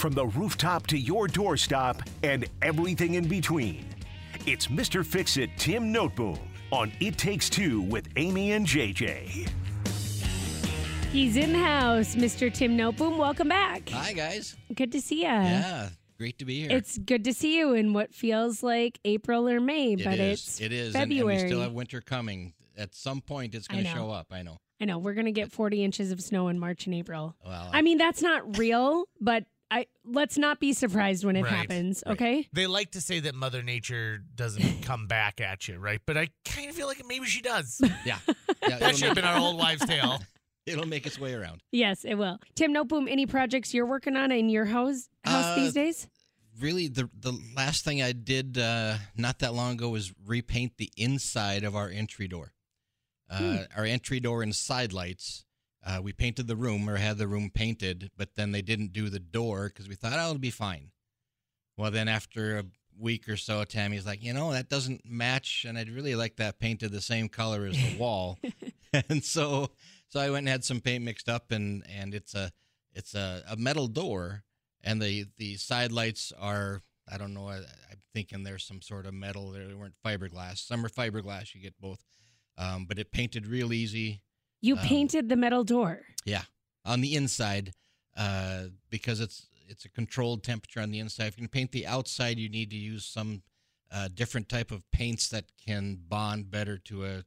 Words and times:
from 0.00 0.14
the 0.14 0.26
rooftop 0.28 0.86
to 0.86 0.96
your 0.96 1.28
doorstop 1.28 2.00
and 2.22 2.46
everything 2.62 3.14
in 3.14 3.28
between. 3.28 3.84
It's 4.46 4.68
Mr. 4.68 5.04
Fix 5.04 5.36
It 5.36 5.50
Tim 5.58 5.92
Noteboom 5.92 6.38
on 6.72 6.90
It 7.00 7.18
Takes 7.18 7.50
Two 7.50 7.82
with 7.82 8.08
Amy 8.16 8.52
and 8.52 8.66
JJ. 8.66 9.50
He's 11.12 11.36
in 11.36 11.52
the 11.52 11.58
house, 11.58 12.14
Mr. 12.14 12.50
Tim 12.52 12.78
Noteboom. 12.78 13.18
Welcome 13.18 13.48
back. 13.48 13.90
Hi, 13.90 14.14
guys. 14.14 14.56
Good 14.74 14.90
to 14.92 15.02
see 15.02 15.16
you. 15.18 15.22
Yeah, 15.24 15.90
great 16.16 16.38
to 16.38 16.46
be 16.46 16.60
here. 16.60 16.70
It's 16.70 16.96
good 16.96 17.24
to 17.24 17.34
see 17.34 17.58
you 17.58 17.74
in 17.74 17.92
what 17.92 18.14
feels 18.14 18.62
like 18.62 18.98
April 19.04 19.48
or 19.50 19.60
May, 19.60 19.92
It 19.92 20.04
but 20.04 20.18
is. 20.18 20.40
it's 20.40 20.60
it 20.62 20.72
is. 20.72 20.94
February. 20.94 21.34
And, 21.34 21.42
we 21.44 21.48
still 21.50 21.60
have 21.60 21.72
winter 21.72 22.00
coming. 22.00 22.54
At 22.78 22.94
some 22.94 23.20
point, 23.20 23.54
it's 23.54 23.68
going 23.68 23.84
to 23.84 23.90
show 23.90 24.10
up. 24.10 24.28
I 24.30 24.40
know. 24.42 24.56
I 24.80 24.86
know 24.86 24.96
we're 24.96 25.12
gonna 25.12 25.30
get 25.30 25.52
40 25.52 25.84
inches 25.84 26.10
of 26.10 26.22
snow 26.22 26.48
in 26.48 26.58
March 26.58 26.86
and 26.86 26.94
April. 26.94 27.36
Well, 27.44 27.68
I 27.70 27.82
mean, 27.82 27.98
that's 27.98 28.22
not 28.22 28.56
real, 28.56 29.04
but 29.20 29.44
I 29.70 29.86
let's 30.04 30.36
not 30.36 30.58
be 30.60 30.72
surprised 30.72 31.24
when 31.24 31.36
it 31.36 31.42
Right, 31.42 31.52
happens. 31.52 32.02
right. 32.06 32.12
Okay. 32.12 32.48
They 32.52 32.66
like 32.66 32.92
to 32.92 33.00
say 33.00 33.20
that 33.20 33.34
Mother 33.34 33.62
Nature 33.62 34.18
doesn't 34.34 34.82
come 34.82 35.06
back 35.06 35.40
at 35.40 35.68
you, 35.68 35.78
right? 35.78 36.00
But 36.04 36.16
I 36.16 36.28
kind 36.44 36.68
of 36.68 36.74
feel 36.74 36.86
like 36.88 37.02
maybe 37.06 37.26
she 37.26 37.40
does. 37.40 37.80
yeah. 38.04 38.18
yeah 38.26 38.34
That 38.62 38.82
it'll, 38.82 38.90
should 38.92 39.08
have 39.08 39.16
make, 39.16 39.24
been 39.24 39.24
our 39.24 39.38
old 39.38 39.58
wives' 39.58 39.84
tale. 39.86 40.18
it'll 40.66 40.86
make 40.88 41.06
its 41.06 41.18
way 41.20 41.34
around. 41.34 41.62
Yes, 41.72 42.04
it 42.04 42.14
will. 42.16 42.38
Tim 42.56 42.74
Noteboom, 42.74 43.08
any 43.10 43.26
projects 43.26 43.72
you're 43.72 43.86
working 43.86 44.16
on 44.16 44.32
in 44.32 44.48
your 44.48 44.64
house 44.64 45.08
house 45.24 45.44
Uh, 45.44 45.54
these 45.56 45.72
days? 45.72 46.08
Really, 46.60 46.88
the 46.88 47.08
the 47.18 47.32
last 47.56 47.84
thing 47.84 48.02
I 48.02 48.10
did 48.12 48.58
uh, 48.58 48.96
not 49.16 49.38
that 49.38 49.54
long 49.54 49.74
ago 49.74 49.88
was 49.90 50.12
repaint 50.26 50.72
the 50.78 50.90
inside 50.96 51.62
of 51.64 51.76
our 51.76 51.88
entry 51.88 52.26
door. 52.28 52.52
Uh, 53.30 53.38
Hmm. 53.38 53.56
Our 53.76 53.84
entry 53.84 54.18
door 54.18 54.42
and 54.42 54.54
side 54.54 54.92
lights. 54.92 55.44
Uh, 55.84 56.00
we 56.02 56.12
painted 56.12 56.46
the 56.46 56.56
room 56.56 56.88
or 56.88 56.96
had 56.96 57.18
the 57.18 57.26
room 57.26 57.50
painted, 57.52 58.10
but 58.16 58.34
then 58.36 58.52
they 58.52 58.62
didn't 58.62 58.92
do 58.92 59.08
the 59.08 59.18
door 59.18 59.68
because 59.68 59.88
we 59.88 59.94
thought, 59.94 60.12
oh, 60.14 60.26
it'll 60.26 60.38
be 60.38 60.50
fine. 60.50 60.90
Well, 61.76 61.90
then 61.90 62.08
after 62.08 62.58
a 62.58 62.64
week 62.98 63.28
or 63.28 63.36
so, 63.36 63.64
Tammy's 63.64 64.04
like, 64.04 64.22
you 64.22 64.34
know, 64.34 64.52
that 64.52 64.68
doesn't 64.68 65.02
match, 65.06 65.64
and 65.66 65.78
I'd 65.78 65.88
really 65.88 66.14
like 66.14 66.36
that 66.36 66.58
painted 66.58 66.92
the 66.92 67.00
same 67.00 67.28
color 67.28 67.64
as 67.64 67.76
the 67.76 67.96
wall. 67.98 68.38
and 69.08 69.24
so, 69.24 69.70
so 70.08 70.20
I 70.20 70.28
went 70.28 70.40
and 70.40 70.48
had 70.48 70.64
some 70.64 70.80
paint 70.80 71.04
mixed 71.04 71.28
up, 71.28 71.50
and 71.50 71.82
and 71.88 72.14
it's 72.14 72.34
a 72.34 72.52
it's 72.92 73.14
a, 73.14 73.42
a 73.48 73.56
metal 73.56 73.86
door, 73.88 74.42
and 74.84 75.00
the 75.00 75.26
the 75.38 75.56
side 75.56 75.92
lights 75.92 76.32
are 76.38 76.82
I 77.10 77.18
don't 77.18 77.34
know. 77.34 77.48
I, 77.48 77.56
I'm 77.56 78.02
thinking 78.12 78.42
there's 78.42 78.64
some 78.64 78.82
sort 78.82 79.06
of 79.06 79.14
metal. 79.14 79.50
They 79.50 79.74
weren't 79.74 79.94
fiberglass. 80.04 80.58
Some 80.58 80.84
are 80.84 80.90
fiberglass. 80.90 81.54
You 81.54 81.60
get 81.60 81.80
both. 81.80 82.04
Um, 82.58 82.84
but 82.84 82.98
it 82.98 83.10
painted 83.10 83.46
real 83.46 83.72
easy. 83.72 84.22
You 84.60 84.74
um, 84.74 84.80
painted 84.80 85.28
the 85.28 85.36
metal 85.36 85.64
door. 85.64 86.02
Yeah, 86.24 86.42
on 86.84 87.00
the 87.00 87.14
inside, 87.14 87.72
uh, 88.16 88.64
because 88.90 89.20
it's 89.20 89.46
it's 89.68 89.84
a 89.84 89.88
controlled 89.88 90.42
temperature 90.42 90.80
on 90.80 90.90
the 90.90 90.98
inside. 90.98 91.26
If 91.28 91.38
you 91.38 91.42
can 91.42 91.48
paint 91.48 91.72
the 91.72 91.86
outside, 91.86 92.38
you 92.38 92.48
need 92.48 92.70
to 92.70 92.76
use 92.76 93.04
some 93.04 93.42
uh, 93.92 94.08
different 94.12 94.48
type 94.48 94.70
of 94.70 94.88
paints 94.90 95.28
that 95.28 95.44
can 95.64 95.98
bond 96.08 96.50
better 96.50 96.76
to 96.78 97.04
a 97.06 97.24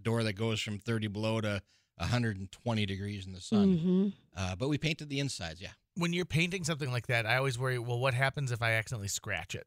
door 0.00 0.22
that 0.24 0.32
goes 0.32 0.60
from 0.60 0.78
30 0.78 1.08
below 1.08 1.40
to 1.40 1.62
120 1.96 2.86
degrees 2.86 3.26
in 3.26 3.32
the 3.32 3.40
sun. 3.40 3.78
hmm 3.78 4.08
Uh, 4.34 4.56
but 4.56 4.68
we 4.68 4.78
painted 4.78 5.08
the 5.10 5.20
insides. 5.20 5.60
Yeah. 5.60 5.72
When 5.94 6.14
you're 6.14 6.24
painting 6.24 6.64
something 6.64 6.90
like 6.90 7.06
that, 7.08 7.26
I 7.26 7.36
always 7.36 7.58
worry, 7.58 7.78
well, 7.78 7.98
what 7.98 8.14
happens 8.14 8.50
if 8.50 8.62
I 8.62 8.72
accidentally 8.72 9.08
scratch 9.08 9.54
it? 9.54 9.66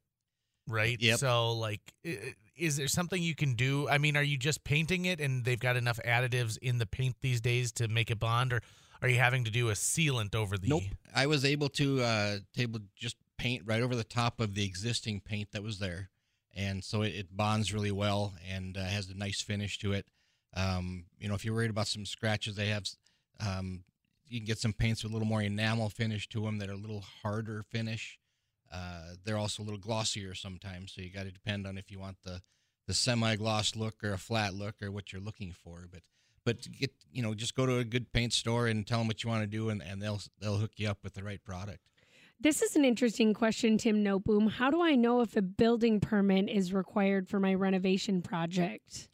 Right? 0.67 0.99
Yep. 0.99 1.19
So, 1.19 1.53
like, 1.53 1.81
is 2.57 2.77
there 2.77 2.87
something 2.87 3.21
you 3.21 3.35
can 3.35 3.53
do? 3.53 3.87
I 3.87 3.97
mean, 3.97 4.17
are 4.17 4.23
you 4.23 4.37
just 4.37 4.63
painting 4.63 5.05
it 5.05 5.19
and 5.19 5.43
they've 5.43 5.59
got 5.59 5.75
enough 5.75 5.99
additives 6.05 6.57
in 6.57 6.77
the 6.77 6.85
paint 6.85 7.17
these 7.21 7.41
days 7.41 7.71
to 7.73 7.87
make 7.87 8.09
it 8.09 8.19
bond, 8.19 8.53
or 8.53 8.61
are 9.01 9.09
you 9.09 9.17
having 9.17 9.43
to 9.43 9.51
do 9.51 9.69
a 9.69 9.73
sealant 9.73 10.35
over 10.35 10.57
the. 10.57 10.67
Nope. 10.67 10.83
I 11.13 11.27
was 11.27 11.45
able 11.45 11.69
to 11.69 12.01
uh, 12.01 12.37
table 12.55 12.79
just 12.95 13.17
paint 13.37 13.63
right 13.65 13.81
over 13.81 13.95
the 13.95 14.03
top 14.03 14.39
of 14.39 14.55
the 14.55 14.65
existing 14.65 15.21
paint 15.21 15.51
that 15.51 15.63
was 15.63 15.79
there, 15.79 16.09
and 16.55 16.83
so 16.83 17.01
it, 17.01 17.09
it 17.09 17.37
bonds 17.37 17.73
really 17.73 17.91
well 17.91 18.33
and 18.49 18.77
uh, 18.77 18.83
has 18.83 19.09
a 19.09 19.15
nice 19.15 19.41
finish 19.41 19.77
to 19.79 19.93
it. 19.93 20.07
Um, 20.55 21.05
you 21.19 21.27
know, 21.27 21.35
if 21.35 21.43
you're 21.43 21.53
worried 21.53 21.69
about 21.69 21.87
some 21.87 22.05
scratches, 22.05 22.55
they 22.55 22.67
have. 22.67 22.85
Um, 23.45 23.83
you 24.27 24.39
can 24.39 24.45
get 24.45 24.57
some 24.57 24.73
paints 24.73 25.03
with 25.03 25.11
a 25.11 25.13
little 25.13 25.27
more 25.27 25.41
enamel 25.41 25.89
finish 25.89 26.27
to 26.29 26.41
them 26.41 26.57
that 26.57 26.69
are 26.69 26.73
a 26.73 26.77
little 26.77 27.03
harder 27.21 27.63
finish. 27.69 28.17
Uh, 28.71 29.13
they're 29.23 29.37
also 29.37 29.63
a 29.63 29.65
little 29.65 29.79
glossier 29.79 30.33
sometimes, 30.33 30.93
so 30.93 31.01
you 31.01 31.11
got 31.11 31.23
to 31.23 31.31
depend 31.31 31.65
on 31.67 31.77
if 31.77 31.91
you 31.91 31.99
want 31.99 32.17
the 32.23 32.41
the 32.87 32.93
semi 32.93 33.35
gloss 33.35 33.75
look 33.75 34.03
or 34.03 34.13
a 34.13 34.17
flat 34.17 34.53
look 34.53 34.75
or 34.81 34.91
what 34.91 35.11
you're 35.11 35.21
looking 35.21 35.51
for. 35.51 35.87
But 35.91 36.01
but 36.43 36.67
get 36.71 36.91
you 37.11 37.21
know 37.21 37.33
just 37.33 37.55
go 37.55 37.65
to 37.65 37.77
a 37.77 37.83
good 37.83 38.11
paint 38.13 38.33
store 38.33 38.67
and 38.67 38.85
tell 38.85 38.99
them 38.99 39.07
what 39.07 39.23
you 39.23 39.29
want 39.29 39.43
to 39.43 39.47
do, 39.47 39.69
and, 39.69 39.81
and 39.81 40.01
they'll 40.01 40.21
they'll 40.39 40.57
hook 40.57 40.73
you 40.77 40.87
up 40.87 40.99
with 41.03 41.13
the 41.13 41.23
right 41.23 41.43
product. 41.43 41.79
This 42.39 42.61
is 42.61 42.75
an 42.75 42.83
interesting 42.83 43.33
question, 43.33 43.77
Tim 43.77 44.03
Noteboom. 44.03 44.51
How 44.51 44.69
do 44.69 44.81
I 44.81 44.95
know 44.95 45.21
if 45.21 45.37
a 45.37 45.41
building 45.41 46.01
permit 46.01 46.49
is 46.49 46.73
required 46.73 47.29
for 47.29 47.39
my 47.39 47.53
renovation 47.53 48.21
project? 48.21 49.07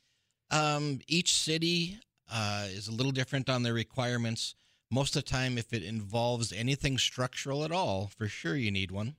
Um, 0.50 1.00
each 1.08 1.34
city 1.34 2.00
uh, 2.32 2.66
is 2.70 2.88
a 2.88 2.92
little 2.92 3.12
different 3.12 3.48
on 3.48 3.62
their 3.62 3.74
requirements. 3.74 4.56
Most 4.90 5.16
of 5.16 5.24
the 5.24 5.30
time, 5.30 5.58
if 5.58 5.72
it 5.72 5.84
involves 5.84 6.52
anything 6.52 6.98
structural 6.98 7.64
at 7.64 7.72
all, 7.72 8.12
for 8.18 8.28
sure 8.28 8.56
you 8.56 8.72
need 8.72 8.92
one. 8.92 9.16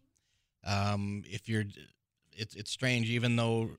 Um, 0.65 1.23
if 1.27 1.49
you're, 1.49 1.65
it's 2.33 2.55
it's 2.55 2.71
strange. 2.71 3.11
Even 3.11 3.37
though 3.37 3.71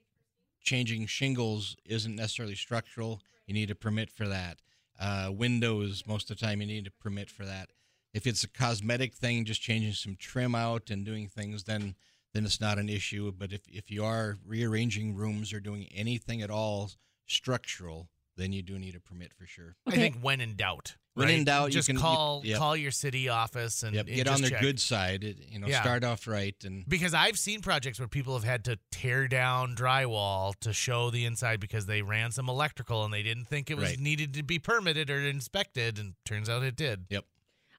changing 0.61 1.07
shingles 1.07 1.75
isn't 1.85 2.15
necessarily 2.15 2.55
structural, 2.55 3.21
you 3.45 3.53
need 3.53 3.71
a 3.71 3.75
permit 3.75 4.09
for 4.09 4.27
that. 4.27 4.59
Uh, 4.99 5.29
windows, 5.31 6.03
most 6.07 6.29
of 6.29 6.37
the 6.37 6.45
time, 6.45 6.61
you 6.61 6.67
need 6.67 6.87
a 6.87 7.03
permit 7.03 7.29
for 7.29 7.45
that. 7.45 7.69
If 8.13 8.27
it's 8.27 8.43
a 8.43 8.47
cosmetic 8.49 9.15
thing, 9.15 9.43
just 9.43 9.61
changing 9.61 9.93
some 9.93 10.15
trim 10.15 10.53
out 10.53 10.89
and 10.89 11.03
doing 11.05 11.27
things, 11.27 11.63
then 11.63 11.95
then 12.33 12.45
it's 12.45 12.61
not 12.61 12.79
an 12.79 12.89
issue. 12.89 13.31
But 13.31 13.51
if 13.51 13.61
if 13.67 13.89
you 13.89 14.05
are 14.05 14.37
rearranging 14.45 15.15
rooms 15.15 15.51
or 15.53 15.59
doing 15.59 15.87
anything 15.93 16.41
at 16.41 16.51
all 16.51 16.91
structural, 17.25 18.09
then 18.35 18.51
you 18.51 18.61
do 18.61 18.79
need 18.79 18.95
a 18.95 18.99
permit 18.99 19.33
for 19.33 19.45
sure. 19.45 19.75
I 19.85 19.91
think 19.91 20.17
when 20.21 20.41
in 20.41 20.55
doubt. 20.55 20.95
When 21.15 21.27
right? 21.27 21.37
in 21.37 21.43
doubt, 21.43 21.67
you 21.67 21.73
just 21.73 21.87
can- 21.87 21.95
you- 21.97 22.01
call 22.01 22.41
yep. 22.43 22.57
call 22.57 22.75
your 22.75 22.89
city 22.89 23.29
office 23.29 23.83
and, 23.83 23.93
Yep, 23.95 24.07
and 24.07 24.15
get 24.15 24.27
on 24.27 24.41
their 24.41 24.49
check. 24.49 24.61
good 24.61 24.79
side. 24.79 25.23
You 25.23 25.59
know, 25.59 25.67
Yeah. 25.67 25.81
start 25.81 26.03
off 26.03 26.25
right 26.25 26.55
and 26.63 26.87
Because 26.89 27.13
I've 27.13 27.37
seen 27.37 27.61
projects 27.61 27.99
where 27.99 28.07
people 28.07 28.33
have 28.33 28.43
had 28.43 28.65
to 28.65 28.79
tear 28.91 29.27
down 29.27 29.75
drywall 29.75 30.53
to 30.61 30.73
show 30.73 31.11
the 31.11 31.25
inside 31.25 31.59
because 31.59 31.85
they 31.85 32.01
ran 32.01 32.31
some 32.31 32.49
electrical 32.49 33.03
and 33.05 33.13
they 33.13 33.21
didn't 33.21 33.45
think 33.45 33.69
it 33.69 33.75
was 33.77 33.89
Right. 33.91 33.99
needed 33.99 34.33
to 34.33 34.43
be 34.43 34.57
permitted 34.57 35.11
or 35.11 35.19
inspected, 35.19 35.99
and 35.99 36.15
turns 36.25 36.49
out 36.49 36.63
it 36.63 36.75
did. 36.75 37.05
yep. 37.09 37.25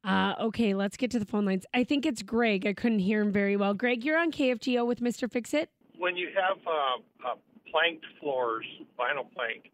Uh, 0.04 0.34
okay, 0.38 0.74
let's 0.74 0.96
get 0.98 1.10
to 1.10 1.18
the 1.18 1.24
phone 1.24 1.46
lines. 1.46 1.64
I 1.72 1.82
think 1.82 2.04
it's 2.06 2.22
Greg. 2.22 2.66
I 2.66 2.74
couldn't 2.74 2.98
hear 3.00 3.22
him 3.22 3.32
very 3.32 3.56
well. 3.56 3.72
Greg, 3.74 4.04
you're 4.04 4.18
on 4.18 4.30
KFGO 4.30 4.84
with 4.84 5.00
Mr. 5.00 5.28
Fix 5.32 5.54
It. 5.54 5.70
when 5.96 6.14
you 6.16 6.28
have 6.28 6.58
uh, 6.66 7.28
uh, 7.30 7.34
planked 7.70 8.04
floors, 8.20 8.66
vinyl 8.98 9.32
plank, 9.34 9.70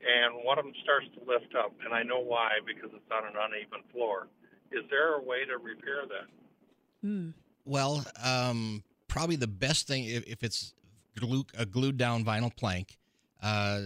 and 0.00 0.44
one 0.44 0.58
of 0.58 0.64
them 0.64 0.74
starts 0.82 1.06
to 1.14 1.20
lift 1.30 1.54
up, 1.54 1.72
and 1.84 1.92
I 1.92 2.02
know 2.02 2.20
why 2.20 2.50
because 2.66 2.90
it's 2.94 3.10
on 3.12 3.26
an 3.26 3.34
uneven 3.34 3.82
floor. 3.92 4.28
Is 4.70 4.84
there 4.90 5.14
a 5.14 5.22
way 5.22 5.44
to 5.44 5.56
repair 5.58 6.02
that? 6.08 6.28
Hmm. 7.02 7.30
Well, 7.64 8.04
um, 8.22 8.82
probably 9.08 9.36
the 9.36 9.46
best 9.46 9.86
thing 9.86 10.04
if, 10.04 10.26
if 10.26 10.42
it's 10.42 10.74
glue, 11.18 11.44
a 11.56 11.66
glued 11.66 11.96
down 11.96 12.24
vinyl 12.24 12.54
plank. 12.54 12.98
Uh, 13.42 13.80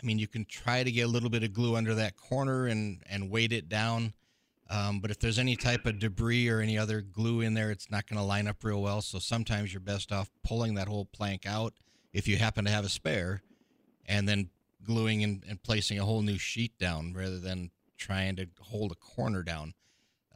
I 0.00 0.06
mean, 0.06 0.18
you 0.18 0.28
can 0.28 0.44
try 0.44 0.82
to 0.82 0.90
get 0.90 1.02
a 1.02 1.08
little 1.08 1.30
bit 1.30 1.42
of 1.42 1.52
glue 1.52 1.76
under 1.76 1.94
that 1.94 2.16
corner 2.16 2.66
and 2.66 3.02
and 3.08 3.30
weight 3.30 3.52
it 3.52 3.68
down. 3.68 4.12
Um, 4.68 5.00
but 5.00 5.10
if 5.10 5.20
there's 5.20 5.38
any 5.38 5.54
type 5.54 5.86
of 5.86 6.00
debris 6.00 6.48
or 6.48 6.60
any 6.60 6.76
other 6.76 7.00
glue 7.00 7.40
in 7.40 7.54
there, 7.54 7.70
it's 7.70 7.90
not 7.90 8.08
going 8.08 8.18
to 8.18 8.24
line 8.24 8.48
up 8.48 8.64
real 8.64 8.82
well. 8.82 9.00
So 9.00 9.20
sometimes 9.20 9.72
you're 9.72 9.80
best 9.80 10.10
off 10.10 10.28
pulling 10.42 10.74
that 10.74 10.88
whole 10.88 11.04
plank 11.04 11.46
out 11.46 11.74
if 12.12 12.26
you 12.26 12.36
happen 12.36 12.64
to 12.64 12.70
have 12.70 12.84
a 12.84 12.88
spare, 12.88 13.42
and 14.06 14.28
then 14.28 14.50
gluing 14.86 15.22
and, 15.24 15.42
and 15.48 15.62
placing 15.62 15.98
a 15.98 16.04
whole 16.04 16.22
new 16.22 16.38
sheet 16.38 16.78
down 16.78 17.12
rather 17.14 17.38
than 17.38 17.70
trying 17.98 18.36
to 18.36 18.46
hold 18.60 18.92
a 18.92 18.94
corner 18.94 19.42
down. 19.42 19.74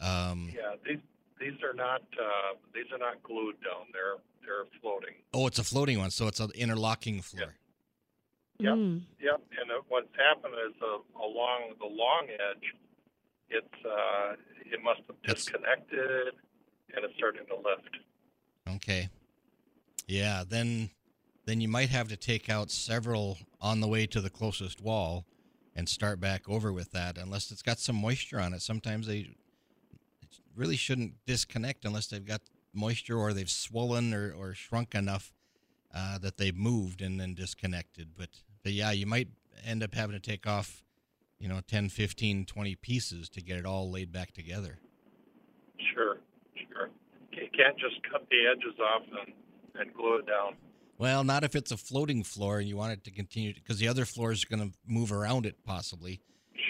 Um, 0.00 0.52
Yeah, 0.54 0.74
these 0.86 0.98
these 1.38 1.62
are 1.62 1.74
not 1.74 2.02
uh, 2.18 2.54
these 2.74 2.86
are 2.92 2.98
not 2.98 3.22
glued 3.22 3.56
down. 3.62 3.86
They're 3.92 4.16
they're 4.44 4.66
floating. 4.80 5.14
Oh, 5.32 5.46
it's 5.46 5.58
a 5.58 5.64
floating 5.64 5.98
one, 5.98 6.10
so 6.10 6.26
it's 6.26 6.40
an 6.40 6.50
interlocking 6.54 7.22
floor. 7.22 7.54
Yep. 8.58 8.74
Mm. 8.74 9.02
Yep. 9.20 9.40
And 9.60 9.70
uh, 9.70 9.74
what's 9.88 10.08
happened 10.16 10.54
is 10.68 10.74
uh, 10.82 10.98
along 11.22 11.74
the 11.78 11.86
long 11.86 12.26
edge, 12.28 12.74
it's 13.48 13.84
uh, 13.86 14.32
it 14.66 14.82
must 14.82 15.00
have 15.06 15.16
That's- 15.22 15.44
disconnected, 15.44 16.34
and 16.94 17.04
it's 17.04 17.14
starting 17.16 17.46
to 17.46 17.56
lift. 17.56 17.96
Okay. 18.76 19.08
Yeah, 20.06 20.44
then 20.48 20.90
then 21.50 21.60
you 21.60 21.66
might 21.66 21.88
have 21.88 22.06
to 22.06 22.16
take 22.16 22.48
out 22.48 22.70
several 22.70 23.36
on 23.60 23.80
the 23.80 23.88
way 23.88 24.06
to 24.06 24.20
the 24.20 24.30
closest 24.30 24.80
wall 24.80 25.26
and 25.74 25.88
start 25.88 26.20
back 26.20 26.48
over 26.48 26.72
with 26.72 26.92
that 26.92 27.18
unless 27.18 27.50
it's 27.50 27.60
got 27.60 27.80
some 27.80 27.96
moisture 27.96 28.38
on 28.38 28.54
it. 28.54 28.62
Sometimes 28.62 29.08
they 29.08 29.30
really 30.54 30.76
shouldn't 30.76 31.14
disconnect 31.26 31.84
unless 31.84 32.06
they've 32.06 32.24
got 32.24 32.40
moisture 32.72 33.18
or 33.18 33.32
they've 33.32 33.50
swollen 33.50 34.14
or, 34.14 34.32
or 34.32 34.54
shrunk 34.54 34.94
enough 34.94 35.32
uh, 35.92 36.18
that 36.18 36.36
they've 36.36 36.56
moved 36.56 37.02
and 37.02 37.18
then 37.18 37.34
disconnected. 37.34 38.10
But, 38.16 38.28
but 38.62 38.70
yeah, 38.70 38.92
you 38.92 39.06
might 39.06 39.28
end 39.66 39.82
up 39.82 39.92
having 39.92 40.14
to 40.14 40.20
take 40.20 40.46
off, 40.46 40.84
you 41.40 41.48
know, 41.48 41.60
10, 41.66 41.88
15, 41.88 42.44
20 42.44 42.74
pieces 42.76 43.28
to 43.30 43.42
get 43.42 43.58
it 43.58 43.66
all 43.66 43.90
laid 43.90 44.12
back 44.12 44.30
together. 44.30 44.78
Sure, 45.92 46.18
sure. 46.68 46.90
You 47.32 47.48
can't 47.56 47.76
just 47.76 48.00
cut 48.08 48.24
the 48.30 48.46
edges 48.52 48.78
off 48.78 49.02
and, 49.26 49.34
and 49.80 49.92
glue 49.94 50.18
it 50.18 50.26
down. 50.26 50.54
Well, 51.00 51.24
not 51.24 51.44
if 51.44 51.56
it's 51.56 51.72
a 51.72 51.78
floating 51.78 52.22
floor 52.22 52.58
and 52.58 52.68
you 52.68 52.76
want 52.76 52.92
it 52.92 53.04
to 53.04 53.10
continue 53.10 53.54
because 53.54 53.78
the 53.78 53.88
other 53.88 54.04
floor 54.04 54.32
is 54.32 54.44
going 54.44 54.60
to 54.60 54.76
move 54.86 55.12
around 55.12 55.46
it 55.46 55.56
possibly. 55.64 56.20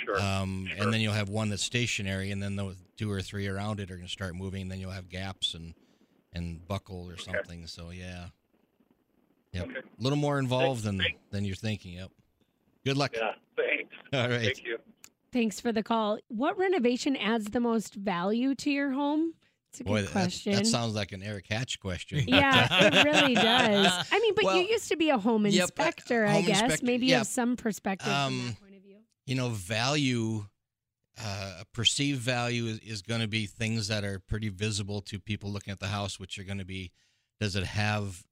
Sure. 0.05 0.21
Um, 0.23 0.69
sure. 0.71 0.85
And 0.85 0.95
then 0.95 1.01
you'll 1.01 1.15
have 1.15 1.29
one 1.29 1.51
that's 1.51 1.65
stationary, 1.65 2.31
and 2.31 2.41
then 2.41 2.55
the 2.55 2.77
two 2.97 3.11
or 3.11 3.21
three 3.23 3.49
around 3.49 3.81
it 3.81 3.91
are 3.91 3.97
going 3.97 4.07
to 4.07 4.13
start 4.13 4.37
moving. 4.37 4.63
And 4.63 4.71
then 4.71 4.79
you'll 4.79 4.93
have 4.93 5.09
gaps 5.09 5.55
and 5.55 5.75
and 6.33 6.65
buckle 6.69 7.11
or 7.11 7.17
something. 7.17 7.67
So 7.67 7.91
yeah, 7.91 8.27
yep, 9.53 9.65
Okay. 9.65 9.81
a 9.81 10.03
little 10.03 10.17
more 10.17 10.39
involved 10.39 10.85
than 10.85 10.99
Thanks. 10.99 11.19
than 11.33 11.45
you're 11.45 11.57
thinking. 11.57 11.95
Yep. 11.95 12.11
Good 12.87 12.97
luck. 12.97 13.11
yeah. 13.17 13.33
Thanks. 13.57 13.93
All 14.13 14.29
right. 14.29 14.43
Thank 14.55 14.65
you. 14.65 14.79
Thanks 15.33 15.59
for 15.59 15.73
the 15.73 15.83
call. 15.83 16.19
What 16.29 16.57
renovation 16.57 17.17
adds 17.17 17.47
the 17.47 17.59
most 17.61 17.95
value 17.97 18.55
to 18.55 18.71
your 18.71 18.93
home? 18.93 19.35
It's 19.71 19.81
a 19.81 19.85
Boy, 19.85 20.01
good 20.01 20.09
that, 20.09 20.13
question. 20.13 20.53
that 20.55 20.67
sounds 20.67 20.95
like 20.95 21.13
an 21.13 21.23
Eric 21.23 21.47
Hatch 21.49 21.79
question. 21.79 22.25
yeah, 22.29 22.67
it 22.87 23.05
really 23.05 23.35
does. 23.35 24.07
I 24.13 24.19
mean, 24.19 24.35
but 24.35 24.45
Well, 24.45 24.57
you 24.57 24.63
used 24.69 24.89
to 24.89 24.97
be 24.97 25.11
a 25.11 25.19
home 25.19 25.47
yep, 25.47 25.61
uh, 25.61 25.63
inspector, 25.65 26.27
I 26.27 26.43
guess. 26.43 26.61
inspector, 26.63 26.87
Maybe 26.87 27.07
you 27.07 27.13
yeah. 27.13 27.19
have 27.19 27.27
some 27.29 27.57
perspective 27.57 28.07
from 28.09 28.15
Um, 28.17 28.47
that 28.49 28.61
point 28.61 28.77
of 28.77 28.83
view. 28.83 28.97
you 29.27 29.37
know, 29.37 29.49
value, 29.51 30.47
uh, 31.23 31.63
perceived 31.73 32.21
value 32.21 32.67
is, 32.67 32.79
is 32.81 33.03
going 33.03 33.21
to 33.21 33.29
be 33.29 33.47
things 33.47 33.87
that 33.89 34.03
are 34.05 34.19
pretty 34.19 34.49
visible 34.49 35.01
to 35.03 35.21
people 35.21 35.51
looking 35.53 35.71
at 35.71 35.79
the 35.79 35.87
house, 35.89 36.19
which 36.19 36.37
are 36.39 36.45
going 36.45 36.59
to 36.59 36.65
be, 36.65 36.91
does 37.39 37.55
it 37.55 37.65
have 37.65 38.25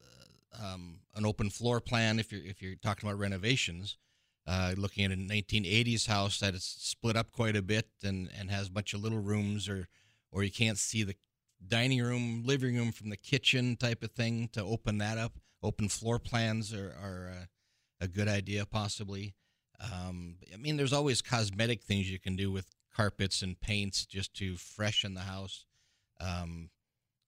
uh, 0.61 0.67
um, 0.75 1.00
an 1.14 1.25
open 1.25 1.50
floor 1.50 1.81
plan? 1.81 2.19
If 2.19 2.32
you're 2.32 2.43
if 2.44 2.61
you're 2.61 2.75
talking 2.76 3.08
about 3.08 3.19
renovations, 3.20 3.96
uh, 4.46 4.75
looking 4.76 5.05
at 5.05 5.12
a 5.12 5.17
1980s 5.17 6.08
house 6.08 6.40
that 6.40 6.55
is 6.55 6.64
split 6.64 7.17
up 7.17 7.31
quite 7.31 7.55
a 7.55 7.62
bit 7.62 7.88
and 8.02 8.29
and 8.37 8.50
has 8.50 8.67
a 8.67 8.70
bunch 8.73 8.93
of 8.94 9.00
little 9.02 9.19
rooms, 9.20 9.69
or 9.69 9.87
or 10.32 10.43
you 10.43 10.50
can't 10.50 10.79
see 10.79 11.02
the 11.05 11.14
dining 11.66 12.02
room, 12.02 12.43
living 12.44 12.76
room 12.76 12.93
from 12.93 13.10
the 13.10 13.16
kitchen 13.16 13.76
type 13.76 14.02
of 14.02 14.12
thing 14.12 14.49
to 14.52 14.62
open 14.62 14.99
that 14.99 15.19
up. 15.19 15.38
Open 15.62 15.88
floor 15.88 16.19
plans 16.19 16.72
are 16.72 16.94
are 17.02 17.32
uh, 17.34 17.44
a 18.00 18.08
good 18.08 18.28
idea, 18.28 18.64
possibly. 18.64 19.34
Um, 19.81 20.37
I 20.52 20.56
mean, 20.56 20.76
there's 20.76 20.93
always 20.93 21.22
cosmetic 21.22 21.82
things 21.82 22.10
you 22.10 22.19
can 22.19 22.37
do 22.37 22.50
with 22.50 22.66
carpets 22.94 23.43
and 23.43 23.60
paints 23.60 24.06
just 24.06 24.34
to 24.34 24.56
freshen 24.56 25.14
the 25.14 25.20
house. 25.22 25.66
Um, 26.20 26.70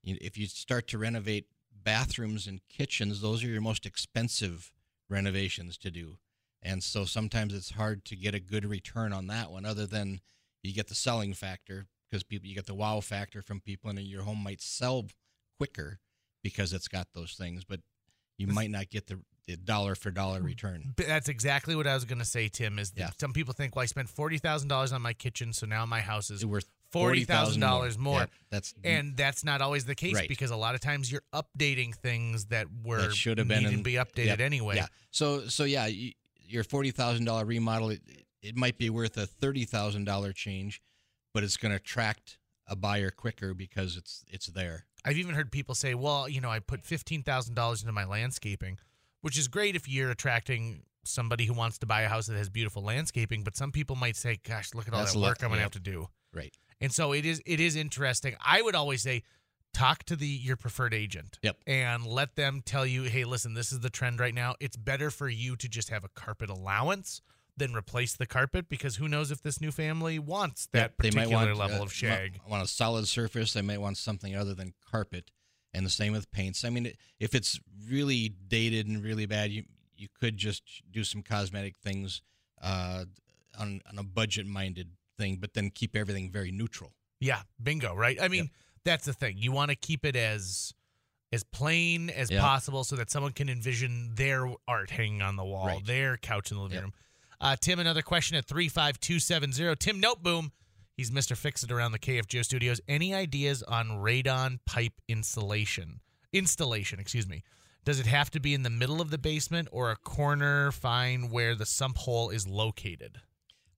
you 0.03 0.17
if 0.21 0.39
you 0.39 0.47
start 0.47 0.89
to 0.89 0.99
renovate 0.99 1.47
bathrooms 1.73 2.47
and 2.47 2.61
kitchens, 2.69 3.21
those 3.21 3.43
are 3.45 3.49
your 3.49 3.61
most 3.61 3.87
expensive 3.87 4.73
renovations 5.09 5.77
to 5.79 5.91
do. 5.91 6.19
And 6.63 6.83
so 6.83 7.05
sometimes 7.05 7.55
it's 7.55 7.71
hard 7.71 8.05
to 8.07 8.17
get 8.17 8.35
a 8.35 8.41
good 8.41 8.65
return 8.65 9.13
on 9.13 9.27
that 9.29 9.51
one, 9.51 9.65
other 9.65 9.87
than 9.87 10.21
you 10.63 10.75
get 10.75 10.89
the 10.89 10.95
selling 10.95 11.33
factor 11.33 11.87
because 12.11 12.23
people 12.25 12.49
you 12.49 12.55
get 12.55 12.67
the 12.67 12.75
wow 12.75 13.01
factor 13.01 13.43
from 13.43 13.61
people, 13.61 13.91
and 13.91 13.99
your 14.01 14.23
home 14.23 14.43
might 14.43 14.61
sell 14.61 15.07
quicker 15.59 16.01
because 16.43 16.73
it's 16.73 16.89
got 16.89 17.09
those 17.15 17.35
things, 17.35 17.65
but 17.65 17.81
you 18.39 18.47
might 18.47 18.71
not 18.71 18.89
get 18.89 19.07
the, 19.07 19.21
the 19.47 19.57
dollar 19.57 19.95
for 19.95 20.11
dollar 20.11 20.41
mm, 20.41 20.45
return. 20.45 20.95
But 20.97 21.07
That's 21.07 21.29
exactly 21.29 21.77
what 21.77 21.87
I 21.87 21.93
was 21.95 22.07
going 22.07 22.21
to 22.21 22.25
say, 22.25 22.49
Tim. 22.49 22.79
Is 22.79 22.93
that 22.93 23.01
Yeah. 23.01 23.11
some 23.21 23.33
people 23.35 23.53
think, 23.53 23.77
well, 23.77 23.83
I 23.83 23.87
spent 23.87 24.09
forty 24.09 24.39
thousand 24.39 24.69
dollars 24.69 24.93
on 24.93 25.03
my 25.03 25.13
kitchen, 25.13 25.53
so 25.53 25.67
now 25.67 25.85
my 25.87 26.01
house 26.01 26.31
is 26.31 26.43
It's 26.43 26.47
worth 26.47 26.67
forty 26.91 27.25
thousand 27.25 27.61
dollars 27.61 27.99
more. 27.99 28.21
Yeah, 28.21 28.27
that's 28.51 28.75
And 28.83 29.17
that's 29.17 29.45
not 29.45 29.61
always 29.61 29.85
the 29.85 29.95
case 29.95 30.15
Right. 30.15 30.29
because 30.29 30.51
a 30.51 30.57
lot 30.57 30.75
of 30.75 30.81
times 30.81 31.13
you're 31.13 31.23
updating 31.35 31.95
things 31.95 32.47
that 32.47 32.67
were 32.85 33.03
That 33.03 33.15
should 33.15 33.39
have 33.39 33.49
been 33.49 33.67
in- 33.67 33.83
be 33.83 33.95
updated 33.95 34.27
Yep. 34.27 34.41
anyway. 34.41 34.77
Yeah. 34.77 34.87
So 35.11 35.47
so 35.49 35.65
yeah, 35.65 35.87
you, 35.87 36.13
your 36.39 36.65
forty 36.65 36.91
thousand 36.91 37.27
dollar 37.27 37.45
remodel, 37.45 37.91
it, 37.91 38.01
it 38.43 38.57
might 38.57 38.79
be 38.79 38.89
worth 38.89 39.17
a 39.19 39.27
thirty 39.27 39.65
thousand 39.67 40.05
dollar 40.05 40.33
change, 40.33 40.81
but 41.33 41.43
it's 41.43 41.57
going 41.57 41.71
to 41.71 41.77
attract 41.77 42.39
a 42.67 42.77
buyer 42.77 43.11
quicker 43.11 43.55
because 43.55 43.97
it's 43.97 44.25
it's 44.29 44.47
there. 44.47 44.87
I've 45.05 45.17
even 45.19 45.35
heard 45.35 45.51
people 45.51 45.75
say, 45.75 45.95
well, 45.95 46.29
you 46.29 46.41
know, 46.41 46.51
I 46.51 46.61
put 46.61 46.85
fifteen 46.85 47.23
thousand 47.23 47.55
dollars 47.55 47.83
into 47.83 47.93
my 47.93 48.05
landscaping, 48.05 48.79
which 49.23 49.39
is 49.39 49.49
great 49.49 49.75
if 49.77 49.89
you're 49.89 50.11
attracting 50.11 50.83
somebody 51.05 51.47
who 51.47 51.55
wants 51.55 51.79
to 51.79 51.87
buy 51.87 52.03
a 52.03 52.09
house 52.09 52.27
that 52.27 52.37
has 52.37 52.49
beautiful 52.51 52.83
landscaping. 52.83 53.43
But 53.43 53.57
some 53.57 53.73
people 53.73 53.97
might 53.97 54.17
say, 54.17 54.39
gosh, 54.47 54.75
look 54.75 54.87
at 54.87 54.93
all 54.95 55.01
That's 55.01 55.13
that 55.13 55.19
a 55.19 55.21
lot- 55.21 55.29
work 55.29 55.43
I'm 55.43 55.49
going 55.49 55.59
to 55.59 55.63
have 55.63 55.73
to 55.73 55.81
do. 55.81 56.09
Right. 56.33 56.55
And 56.81 56.93
so 56.93 57.13
it 57.13 57.25
is 57.27 57.43
it 57.47 57.59
is 57.61 57.75
interesting. 57.77 58.37
I 58.45 58.63
would 58.63 58.75
always 58.75 59.03
say 59.03 59.23
talk 59.73 60.05
to 60.05 60.17
the 60.17 60.27
your 60.27 60.57
preferred 60.57 60.95
agent. 60.95 61.39
Yep. 61.43 61.57
And 61.67 62.07
let 62.07 62.37
them 62.37 62.63
tell 62.65 62.87
you, 62.87 63.05
"Hey, 63.05 63.25
listen, 63.25 63.55
this 63.55 63.73
is 63.73 63.81
the 63.81 63.91
trend 63.91 64.21
right 64.21 64.35
now. 64.35 64.55
It's 64.61 64.77
better 64.77 65.11
for 65.11 65.29
you 65.29 65.57
to 65.57 65.69
just 65.69 65.91
have 65.91 66.05
a 66.05 66.09
carpet 66.09 66.51
allowance 66.51 67.21
than 67.61 67.75
replace 67.77 68.17
the 68.17 68.27
carpet 68.27 68.69
because 68.69 68.97
who 68.97 69.07
knows 69.07 69.31
if 69.31 69.41
this 69.43 69.61
new 69.61 69.71
family 69.71 70.19
wants 70.19 70.67
that 70.73 70.95
they 70.99 71.11
might 71.11 71.27
particular 71.27 71.47
want 71.47 71.59
level 71.59 71.81
uh, 71.81 71.85
of 71.85 71.93
shag." 71.93 72.41
I 72.45 72.51
want 72.51 72.65
a 72.65 72.67
solid 72.67 73.07
surface. 73.07 73.53
They 73.53 73.63
might 73.63 73.81
want 73.81 73.97
something 73.99 74.35
other 74.35 74.53
than 74.55 74.75
carpet, 74.91 75.31
and 75.73 75.87
the 75.87 75.91
same 75.91 76.13
with 76.13 76.31
paints. 76.33 76.65
I 76.65 76.71
mean, 76.71 76.93
if 77.21 77.35
it's 77.37 77.61
really 77.89 78.29
dated 78.29 78.89
and 78.89 79.05
really 79.05 79.27
bad, 79.27 79.53
you 79.53 79.63
you 79.97 80.09
could 80.19 80.37
just 80.37 80.65
do 80.91 81.05
some 81.05 81.23
cosmetic 81.23 81.77
things 81.77 82.23
uh, 82.61 83.05
on 83.59 83.81
on 83.89 83.99
a 83.99 84.03
budget 84.03 84.47
minded 84.47 84.89
thing, 85.17 85.37
but 85.37 85.55
then 85.55 85.71
keep 85.71 85.95
everything 85.95 86.31
very 86.33 86.51
neutral. 86.51 86.95
Yeah, 87.21 87.43
bingo, 87.63 87.95
right? 87.95 88.19
I 88.21 88.29
mean, 88.29 88.51
that's 88.85 89.05
the 89.05 89.13
thing. 89.13 89.37
You 89.39 89.53
want 89.53 89.71
to 89.71 89.77
keep 89.77 90.05
it 90.05 90.17
as 90.17 90.73
as 91.33 91.45
plain 91.45 92.11
as 92.11 92.29
Yeah. 92.31 92.41
possible 92.41 92.83
so 92.83 92.97
that 92.97 93.09
someone 93.09 93.33
can 93.33 93.49
envision 93.49 94.15
their 94.17 94.53
art 94.67 94.91
hanging 94.91 95.23
on 95.23 95.37
the 95.37 95.45
wall, 95.45 95.67
Right. 95.67 95.85
their 95.87 96.17
couch 96.17 96.51
in 96.51 96.57
the 96.57 96.63
living 96.65 96.75
Yep. 96.77 96.83
room. 96.85 96.95
Uh, 97.41 97.57
Tim, 97.59 97.79
another 97.79 98.03
question 98.03 98.37
at 98.37 98.47
35270. 98.47 99.77
Tim 99.77 100.01
Noteboom. 100.01 100.51
He's 100.95 101.11
Mr. 101.11 101.35
Fix 101.35 101.63
It 101.63 101.73
around 101.73 101.93
the 101.93 101.99
KFGO 101.99 102.45
studios. 102.45 102.81
Any 102.87 103.15
ideas 103.15 103.63
on 103.63 103.89
radon 103.89 104.59
pipe 104.67 105.01
insulation? 105.09 106.01
Installation, 106.33 107.01
excuse 107.01 107.27
me. 107.27 107.43
Does 107.87 107.99
it 107.99 108.07
have 108.07 108.31
to 108.33 108.41
be 108.41 108.53
in 108.53 108.63
the 108.63 108.71
middle 108.71 109.01
of 109.01 109.11
the 109.11 109.17
basement 109.17 109.69
or 109.73 109.91
a 109.91 109.97
corner 109.97 110.71
fine 110.71 111.31
where 111.31 111.55
the 111.55 111.65
sump 111.65 111.97
hole 111.97 112.29
is 112.29 112.47
located? 112.47 113.23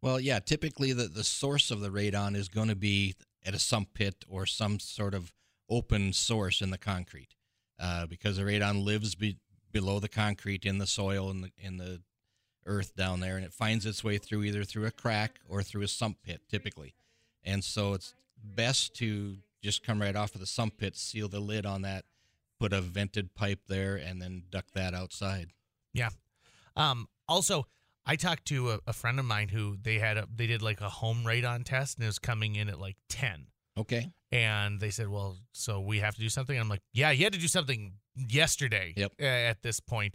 Well, 0.01 0.19
yeah, 0.19 0.41
typically 0.41 0.93
the, 0.93 1.07
the 1.07 1.23
source 1.23 1.71
of 1.71 1.81
the 1.81 1.91
radon 1.91 2.35
is 2.35 2.49
going 2.49 2.69
to 2.69 2.75
be 2.75 3.15
at 3.47 3.55
a 3.55 3.61
sump 3.61 3.95
pit 3.95 4.25
or 4.29 4.45
some 4.45 4.81
sort 4.81 5.15
of 5.15 5.33
open 5.71 6.13
source 6.13 6.61
in 6.61 6.71
the 6.71 6.79
concrete 6.79 7.37
uh, 7.79 8.07
because 8.07 8.37
the 8.37 8.43
radon 8.43 8.85
lives 8.85 9.15
be, 9.15 9.37
below 9.71 10.01
the 10.01 10.09
concrete 10.09 10.67
in 10.67 10.79
the 10.79 10.87
soil 10.89 11.31
in 11.31 11.43
the, 11.43 11.51
in 11.57 11.77
the 11.77 12.01
earth 12.67 12.95
down 12.97 13.21
there 13.21 13.37
and 13.37 13.45
it 13.45 13.53
finds 13.53 13.87
its 13.87 14.03
way 14.05 14.19
through 14.19 14.43
either 14.45 14.65
through 14.65 14.87
a 14.87 14.91
crack 14.91 15.41
or 15.49 15.63
through 15.63 15.83
a 15.83 15.89
sump 15.89 16.19
pit 16.23 16.41
typically. 16.49 16.95
And 17.45 17.63
so 17.65 17.95
it's 17.95 18.15
best 18.43 18.95
to 18.97 19.37
just 19.63 19.85
come 19.85 20.01
right 20.01 20.17
off 20.17 20.35
of 20.35 20.41
the 20.41 20.47
sump 20.47 20.79
pit, 20.79 20.97
seal 20.97 21.29
the 21.29 21.41
lid 21.41 21.67
on 21.67 21.83
that, 21.83 22.05
put 22.59 22.73
a 22.73 22.81
vented 22.81 23.35
pipe 23.35 23.61
there, 23.69 23.97
and 23.97 24.21
then 24.21 24.45
duck 24.51 24.67
that 24.75 24.95
outside. 24.95 25.49
Yeah. 25.93 26.11
Um, 26.77 27.09
also, 27.29 27.67
I 28.05 28.17
talked 28.17 28.47
to 28.47 28.73
a, 28.73 28.81
a 28.87 28.93
friend 28.93 29.19
of 29.19 29.25
mine 29.25 29.49
who 29.49 29.77
they 29.81 29.99
had 29.99 30.17
a 30.17 30.27
they 30.35 30.47
did 30.47 30.63
like 30.63 30.81
a 30.81 30.89
home 30.89 31.25
radon 31.25 31.65
test 31.65 31.99
and 31.99 32.05
it 32.05 32.09
was 32.09 32.19
coming 32.19 32.57
in 32.57 32.69
at 32.69 32.81
like 32.81 32.97
ten. 33.09 33.47
Okay. 33.79 34.11
And 34.31 34.81
they 34.81 34.91
said, 34.91 35.09
"Well, 35.09 35.37
so 35.53 35.81
we 35.81 36.01
have 36.01 36.15
to 36.15 36.21
do 36.21 36.29
something." 36.29 36.59
I'm 36.59 36.69
like, 36.69 36.83
"Yeah, 36.93 37.11
you 37.11 37.25
had 37.25 37.33
to 37.35 37.39
do 37.39 37.49
something 37.49 37.95
yesterday." 38.17 38.95
Yep. 38.97 39.21
At 39.21 39.63
this 39.63 39.79
point, 39.79 40.15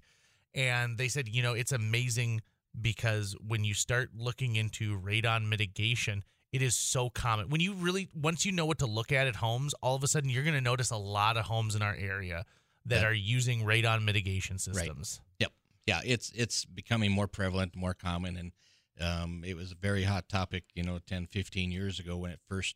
and 0.58 0.98
they 0.98 1.08
said, 1.08 1.30
"You 1.30 1.42
know, 1.44 1.54
it's 1.54 1.72
amazing 1.72 2.42
because 2.80 3.36
when 3.46 3.64
you 3.64 3.74
start 3.74 4.10
looking 4.16 4.56
into 4.58 5.00
radon 5.00 5.48
mitigation, 5.48 6.24
it 6.52 6.62
is 6.62 6.76
so 6.76 7.10
common. 7.10 7.50
When 7.50 7.62
you 7.62 7.74
really 7.74 8.10
once 8.14 8.46
you 8.46 8.52
know 8.52 8.66
what 8.66 8.80
to 8.80 8.86
look 8.88 9.12
at 9.12 9.28
at 9.28 9.38
homes, 9.38 9.74
all 9.82 9.96
of 9.96 10.04
a 10.04 10.08
sudden 10.08 10.30
you're 10.30 10.44
going 10.44 10.56
to 10.56 10.62
notice 10.62 10.90
a 10.92 10.98
lot 10.98 11.38
of 11.38 11.46
homes 11.46 11.76
in 11.76 11.82
our 11.82 11.96
area 11.96 12.44
that 12.86 12.96
That- 13.02 13.06
are 13.06 13.14
using 13.14 13.62
radon 13.62 14.04
mitigation 14.04 14.58
systems. 14.60 15.22
Yep. 15.40 15.54
Yeah, 15.86 16.02
it's 16.04 16.32
it's 16.36 16.66
becoming 16.66 17.12
more 17.12 17.28
prevalent, 17.28 17.76
more 17.76 17.94
common, 17.94 18.36
and 18.36 18.52
um, 19.00 19.44
it 19.46 19.56
was 19.56 19.72
a 19.72 19.76
very 19.76 20.04
hot 20.04 20.28
topic, 20.28 20.64
you 20.74 20.84
know, 20.84 21.00
10, 21.00 21.28
15 21.28 21.72
years 21.72 22.00
ago 22.00 22.18
when 22.18 22.32
it 22.32 22.40
first, 22.48 22.76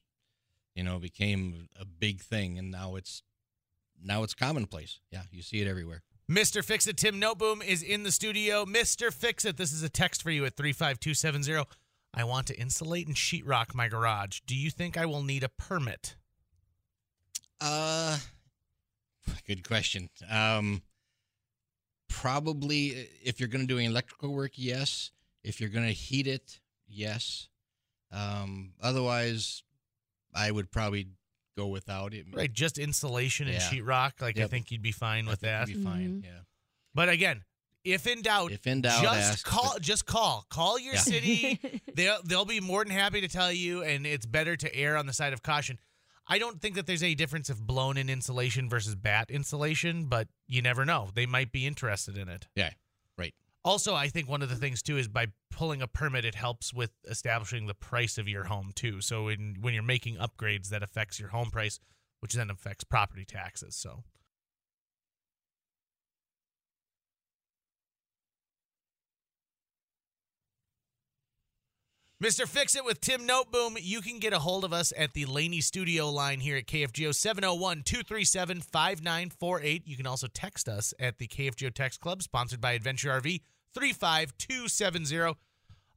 you 0.76 0.84
know, 0.84 1.00
became 1.00 1.68
a 1.80 1.84
big 1.84 2.22
thing, 2.22 2.58
and 2.58 2.72
now 2.72 2.96
it's 2.96 3.24
now 4.02 4.24
it's 4.24 4.34
commonplace. 4.34 5.00
Yeah, 5.12 5.24
you 5.32 5.42
see 5.42 5.62
it 5.62 5.68
everywhere. 5.68 6.04
Mr. 6.32 6.64
Fix 6.64 6.88
It, 6.88 6.96
Tim 6.96 7.20
Noteboom 7.20 7.62
is 7.62 7.84
in 7.84 8.04
the 8.04 8.12
studio. 8.12 8.64
Mr. 8.64 9.12
Fix 9.12 9.44
It, 9.44 9.58
this 9.58 9.74
is 9.74 9.84
a 9.84 9.90
text 9.90 10.24
for 10.24 10.32
you 10.32 10.46
at 10.46 10.56
35270. 10.56 11.70
I 12.14 12.24
want 12.24 12.48
to 12.48 12.58
insulate 12.58 13.06
and 13.06 13.18
sheetrock 13.18 13.76
my 13.76 13.90
garage. 13.90 14.40
Do 14.48 14.56
you 14.56 14.70
think 14.70 14.96
I 14.96 15.06
will 15.06 15.24
need 15.24 15.44
a 15.44 15.50
permit? 15.50 16.16
Uh, 17.60 18.18
good 19.46 19.68
question. 19.68 20.10
Um, 20.30 20.84
probably 22.08 23.10
if 23.22 23.42
you're 23.42 23.50
going 23.50 23.68
to 23.68 23.74
do 23.74 23.78
any 23.78 23.88
electrical 23.88 24.34
work, 24.34 24.52
yes. 24.56 25.12
If 25.44 25.60
you're 25.60 25.70
going 25.70 25.88
to 25.88 25.92
heat 25.92 26.28
it, 26.28 26.62
yes. 26.88 27.50
Um, 28.10 28.72
otherwise, 28.82 29.64
I 30.34 30.50
would 30.50 30.72
probably 30.72 31.08
go 31.58 31.68
without 31.68 32.14
it. 32.14 32.26
Right, 32.34 32.52
just 32.52 32.78
insulation 32.78 33.48
and 33.48 33.56
Yeah. 33.56 33.70
sheetrock. 33.70 34.22
Like, 34.22 34.40
I 34.40 34.48
think 34.48 34.72
you'd 34.72 34.82
be 34.82 34.92
fine 34.92 35.28
I 35.28 35.32
with 35.32 35.40
think 35.42 35.52
that. 35.52 35.68
you'd 35.70 35.78
be 35.80 35.84
fine. 35.84 36.22
Mhm. 36.22 36.24
Yeah. 36.26 36.40
But 36.94 37.10
again, 37.10 37.44
if 37.84 38.06
in 38.08 38.22
doubt, 38.22 38.52
If 38.52 38.68
in 38.68 38.82
doubt, 38.82 39.02
just 39.02 39.32
ask, 39.32 39.46
call. 39.46 39.74
but- 39.74 39.82
Just 39.82 40.06
call. 40.06 40.46
Call 40.50 40.80
your 40.80 40.94
Yeah. 40.96 41.00
city. 41.02 41.60
they'll 41.96 42.22
they'll 42.24 42.46
be 42.46 42.60
more 42.60 42.84
than 42.86 42.94
happy 42.94 43.22
to 43.22 43.28
tell 43.28 43.52
you, 43.52 43.84
and 43.84 44.06
it's 44.06 44.26
better 44.26 44.56
to 44.56 44.76
err 44.76 44.98
on 44.98 45.06
the 45.08 45.14
side 45.14 45.34
of 45.34 45.42
caution. 45.42 45.80
I 46.28 46.38
don't 46.38 46.62
think 46.62 46.76
that 46.76 46.86
there's 46.86 47.02
any 47.04 47.16
difference 47.16 47.50
if 47.50 47.58
blown 47.60 47.98
in 47.98 48.08
insulation 48.10 48.70
versus 48.70 48.96
batt 48.96 49.30
insulation, 49.32 50.06
but 50.06 50.28
you 50.48 50.62
never 50.62 50.86
know. 50.86 51.10
They 51.14 51.26
might 51.26 51.52
be 51.52 51.66
interested 51.66 52.16
in 52.18 52.30
it. 52.30 52.48
Yeah, 52.56 52.66
right. 52.66 52.76
Also, 53.64 53.94
I 53.94 54.08
think 54.08 54.28
one 54.28 54.42
of 54.42 54.50
the 54.50 54.56
things 54.56 54.82
too 54.82 54.98
is 54.98 55.08
by 55.08 55.28
pulling 55.52 55.82
a 55.82 55.88
permit, 55.88 56.26
it 56.26 56.36
helps 56.36 56.74
with 56.74 56.92
establishing 57.08 57.68
the 57.68 57.74
price 57.76 58.18
of 58.18 58.28
your 58.28 58.46
home 58.46 58.72
too. 58.74 59.02
So 59.02 59.28
in, 59.28 59.58
when 59.62 59.74
you're 59.74 59.84
making 59.84 60.18
upgrades, 60.18 60.70
that 60.70 60.82
affects 60.82 61.20
your 61.20 61.30
home 61.30 61.52
price, 61.52 61.80
which 62.22 62.34
then 62.34 62.50
affects 62.50 62.84
property 62.84 63.26
taxes. 63.26 63.76
So. 63.76 64.04
Mr. 72.22 72.48
Fix 72.48 72.76
It 72.76 72.86
with 72.86 73.02
Tim 73.02 73.28
Noteboom. 73.28 73.80
You 73.82 74.00
can 74.00 74.20
get 74.20 74.32
a 74.32 74.38
hold 74.38 74.64
of 74.64 74.72
us 74.72 74.94
at 74.96 75.16
the 75.16 75.26
Laney 75.26 75.60
Studio 75.60 76.08
line 76.08 76.40
here 76.40 76.56
at 76.56 76.68
KFGO 76.68 77.16
701 77.16 77.82
237 77.82 78.62
5948. 78.62 79.88
You 79.88 79.98
can 79.98 80.06
also 80.06 80.28
text 80.28 80.70
us 80.70 80.94
at 81.00 81.18
the 81.18 81.26
KFGO 81.26 81.74
Text 81.74 82.00
Club, 82.00 82.22
sponsored 82.22 82.62
by 82.62 82.74
Adventure 82.74 83.10
RV 83.10 83.42
35270. 83.74 85.36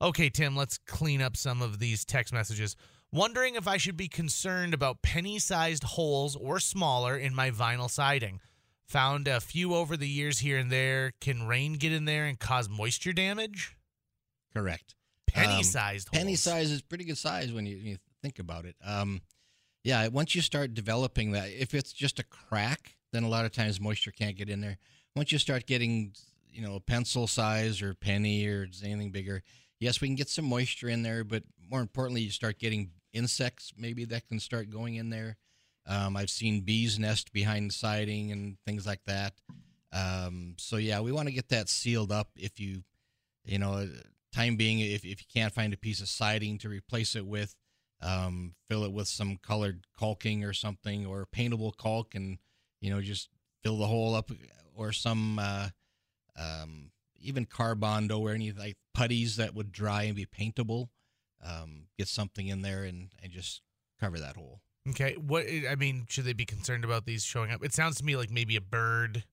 Okay, 0.01 0.31
Tim, 0.31 0.57
let's 0.57 0.79
clean 0.79 1.21
up 1.21 1.37
some 1.37 1.61
of 1.61 1.79
these 1.79 2.07
text 2.07 2.33
messages. 2.33 2.75
Wondering 3.13 3.55
if 3.55 3.69
I 3.69 3.77
should 3.77 3.99
be 3.99 4.09
concerned 4.09 4.73
about 4.73 5.03
penny 5.03 5.39
sized 5.39 5.85
holes 5.85 6.37
or 6.37 6.59
smaller 6.59 7.19
in 7.19 7.35
my 7.35 7.51
vinyl 7.51 7.91
siding. 7.91 8.41
Found 8.87 9.29
a 9.29 9.43
few 9.43 9.75
over 9.75 9.95
the 9.95 10.09
years 10.09 10.39
here 10.39 10.57
and 10.57 10.73
there. 10.73 11.13
Can 11.21 11.47
rain 11.47 11.75
get 11.75 11.93
in 11.93 12.07
there 12.07 12.25
and 12.25 12.41
cause 12.41 12.67
moisture 12.67 13.13
damage? 13.13 13.77
Correct. 14.55 14.95
Penny 15.35 15.57
Um, 15.59 15.63
sized 15.65 16.11
Penny 16.13 16.33
holes. 16.33 16.41
size 16.41 16.71
is 16.71 16.81
pretty 16.81 17.05
good 17.05 17.19
size 17.19 17.53
when 17.53 17.67
you, 17.67 17.77
you 17.77 17.99
think 18.23 18.39
about 18.39 18.65
it. 18.65 18.77
Um, 18.85 19.21
yeah, 19.83 20.09
once 20.09 20.35
you 20.35 20.41
start 20.41 20.73
developing 20.75 21.33
that, 21.33 21.51
if 21.51 21.75
it's 21.75 21.93
just 21.93 22.19
a 22.19 22.23
crack, 22.23 22.97
then 23.13 23.23
a 23.25 23.29
lot 23.29 23.45
of 23.45 23.53
times 23.53 23.81
moisture 23.81 24.11
can't 24.13 24.37
get 24.37 24.49
in 24.49 24.61
there. 24.61 24.79
Once 25.15 25.31
you 25.33 25.39
start 25.39 25.67
getting, 25.67 26.15
you 26.51 26.63
know, 26.63 26.77
a 26.77 26.81
pencil 26.81 27.27
size 27.27 27.83
or 27.83 27.95
penny 27.95 28.47
or 28.47 28.67
anything 28.83 29.11
bigger, 29.11 29.43
yes, 29.79 30.01
we 30.01 30.09
can 30.09 30.15
get 30.15 30.29
some 30.29 30.47
moisture 30.47 30.89
in 30.89 31.03
there. 31.03 31.23
But 31.25 31.43
more 31.71 31.81
importantly, 31.81 32.23
you 32.23 32.31
start 32.31 32.59
getting 32.59 32.91
insects 33.13 33.73
maybe 33.77 34.05
that 34.07 34.27
can 34.29 34.41
start 34.41 34.71
going 34.71 34.95
in 34.95 35.11
there. 35.11 35.37
Um, 35.87 36.17
I've 36.17 36.31
seen 36.31 36.63
bees 36.63 36.99
nest 36.99 37.33
behind 37.33 37.73
siding 37.73 38.33
and 38.33 38.57
things 38.67 38.87
like 38.87 39.05
that. 39.07 39.35
Um, 39.93 40.55
so 40.57 40.77
yeah, 40.77 41.01
we 41.01 41.13
want 41.13 41.29
to 41.29 41.35
get 41.35 41.51
that 41.51 41.69
sealed 41.69 42.11
up. 42.11 42.31
If 42.37 42.59
you, 42.59 42.83
you 43.45 43.59
know, 43.59 43.87
time 44.35 44.57
being, 44.57 44.81
if, 44.81 45.05
if 45.05 45.21
you 45.21 45.27
can't 45.33 45.53
find 45.53 45.73
a 45.73 45.79
piece 45.79 46.01
of 46.01 46.09
siding 46.09 46.59
to 46.59 46.69
replace 46.69 47.15
it 47.15 47.27
with, 47.27 47.55
um, 48.03 48.55
fill 48.69 48.85
it 48.85 48.93
with 48.93 49.09
some 49.09 49.39
colored 49.43 49.87
caulking 49.99 50.45
or 50.45 50.53
something, 50.53 51.07
or 51.07 51.27
paintable 51.31 51.73
caulk, 51.73 52.15
and 52.15 52.39
you 52.81 52.91
know 52.91 53.01
just 53.01 53.29
fill 53.63 53.79
the 53.79 53.87
hole 53.87 54.15
up, 54.15 54.31
or 54.75 54.93
some 54.93 55.39
uh, 55.39 55.69
um, 56.39 56.91
even 57.21 57.47
car 57.47 57.75
Bondo 57.75 58.19
or 58.19 58.33
any 58.33 58.53
like 58.53 58.77
putties 58.93 59.37
that 59.37 59.55
would 59.55 59.73
dry 59.73 60.03
and 60.05 60.17
be 60.17 60.27
paintable. 60.27 60.91
Um, 61.45 61.89
get 61.99 62.09
something 62.09 62.49
in 62.49 62.63
there 62.63 62.85
and 62.85 63.11
and 63.23 63.33
just 63.33 63.63
cover 64.01 64.19
that 64.19 64.37
hole. 64.37 64.61
Okay. 64.91 65.15
What 65.15 65.47
I 65.69 65.75
mean, 65.77 66.07
should 66.09 66.25
they 66.25 66.33
be 66.33 66.45
concerned 66.45 66.85
about 66.85 67.07
these 67.07 67.25
showing 67.25 67.51
up? 67.51 67.65
It 67.65 67.73
sounds 67.73 67.97
to 67.99 68.05
me 68.05 68.17
like 68.17 68.31
maybe 68.31 68.57
a 68.57 68.61
bird, 68.61 69.25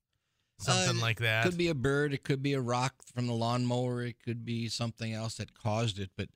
something 0.61 0.97
Uh, 0.97 1.01
like 1.01 1.19
that. 1.19 1.45
It 1.45 1.49
could 1.49 1.57
be 1.57 1.67
a 1.69 1.75
bird. 1.75 2.13
It 2.13 2.23
could 2.23 2.41
be 2.41 2.53
a 2.53 2.61
rock 2.61 2.95
from 3.13 3.27
the 3.27 3.33
lawnmower. 3.33 4.03
It 4.03 4.17
could 4.23 4.45
be 4.45 4.67
something 4.69 5.13
else 5.13 5.35
that 5.35 5.53
caused 5.53 5.99
it. 5.99 6.09
But, 6.15 6.29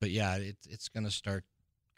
but 0.00 0.10
yeah, 0.10 0.36
it, 0.36 0.56
it's 0.68 0.88
going 0.88 1.04
to 1.04 1.10
start 1.10 1.44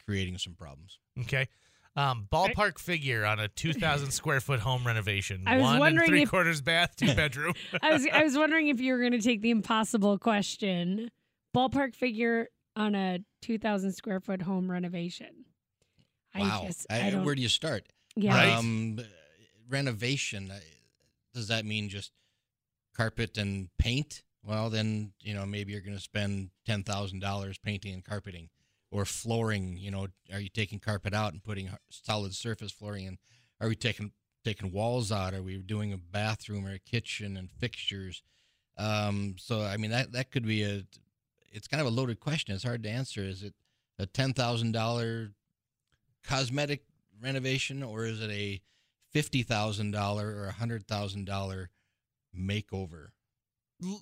creating 0.05 0.37
some 0.37 0.53
problems. 0.53 0.99
Okay. 1.19 1.47
Um, 1.95 2.27
ballpark 2.31 2.79
figure 2.79 3.25
on 3.25 3.39
a 3.41 3.49
2,000 3.49 4.11
square 4.11 4.39
foot 4.39 4.61
home 4.61 4.87
renovation. 4.87 5.43
I 5.47 5.55
was 5.57 5.63
One 5.63 5.71
and 5.73 5.79
wondering 5.81 6.07
three 6.07 6.21
if- 6.23 6.29
quarters 6.29 6.61
bath, 6.61 6.95
two 6.95 7.13
bedroom. 7.15 7.53
I 7.81 7.91
was 7.91 8.07
I 8.11 8.23
was 8.23 8.37
wondering 8.37 8.69
if 8.69 8.79
you 8.79 8.93
were 8.93 8.99
going 8.99 9.11
to 9.11 9.21
take 9.21 9.41
the 9.41 9.51
impossible 9.51 10.17
question. 10.17 11.11
Ballpark 11.55 11.93
figure 11.95 12.47
on 12.77 12.95
a 12.95 13.19
2,000 13.41 13.91
square 13.91 14.21
foot 14.21 14.41
home 14.41 14.71
renovation. 14.71 15.43
wow. 16.33 16.61
I 16.63 16.65
just 16.67 16.87
I- 16.89 17.11
I, 17.11 17.15
where 17.15 17.35
do 17.35 17.41
you 17.41 17.49
start? 17.49 17.83
yeah. 18.15 18.33
Right. 18.35 18.53
Um, 18.53 18.99
renovation. 19.69 20.51
Does 21.33 21.47
that 21.47 21.65
mean 21.65 21.89
just 21.89 22.11
carpet 22.95 23.37
and 23.37 23.69
paint? 23.77 24.23
Well, 24.43 24.69
then 24.69 25.13
you 25.21 25.33
know 25.33 25.45
maybe 25.45 25.71
you're 25.71 25.81
going 25.81 25.97
to 25.97 26.03
spend 26.03 26.49
ten 26.65 26.83
thousand 26.83 27.19
dollars 27.19 27.57
painting 27.57 27.93
and 27.93 28.03
carpeting, 28.03 28.49
or 28.91 29.05
flooring. 29.05 29.77
You 29.77 29.91
know, 29.91 30.07
are 30.33 30.39
you 30.39 30.49
taking 30.49 30.79
carpet 30.79 31.13
out 31.13 31.33
and 31.33 31.43
putting 31.43 31.69
solid 31.89 32.33
surface 32.33 32.71
flooring 32.71 33.05
in? 33.05 33.17
Are 33.59 33.67
we 33.67 33.75
taking 33.75 34.11
taking 34.43 34.71
walls 34.71 35.11
out? 35.11 35.33
Are 35.33 35.43
we 35.43 35.57
doing 35.57 35.93
a 35.93 35.97
bathroom 35.97 36.65
or 36.65 36.73
a 36.73 36.79
kitchen 36.79 37.37
and 37.37 37.51
fixtures? 37.51 38.23
Um, 38.77 39.35
so 39.37 39.61
I 39.61 39.77
mean 39.77 39.91
that 39.91 40.11
that 40.13 40.31
could 40.31 40.45
be 40.45 40.63
a. 40.63 40.83
It's 41.53 41.67
kind 41.67 41.81
of 41.81 41.87
a 41.87 41.91
loaded 41.91 42.19
question. 42.19 42.55
It's 42.55 42.63
hard 42.63 42.83
to 42.83 42.89
answer. 42.89 43.21
Is 43.21 43.43
it 43.43 43.53
a 43.99 44.05
ten 44.05 44.33
thousand 44.33 44.71
dollar 44.71 45.31
cosmetic 46.25 46.83
renovation 47.21 47.83
or 47.83 48.05
is 48.05 48.21
it 48.21 48.31
a 48.31 48.61
fifty 49.11 49.43
thousand 49.43 49.91
dollar 49.91 50.27
or 50.35 50.45
a 50.47 50.53
hundred 50.53 50.87
thousand 50.87 51.25
dollar 51.25 51.69
makeover? 52.37 53.07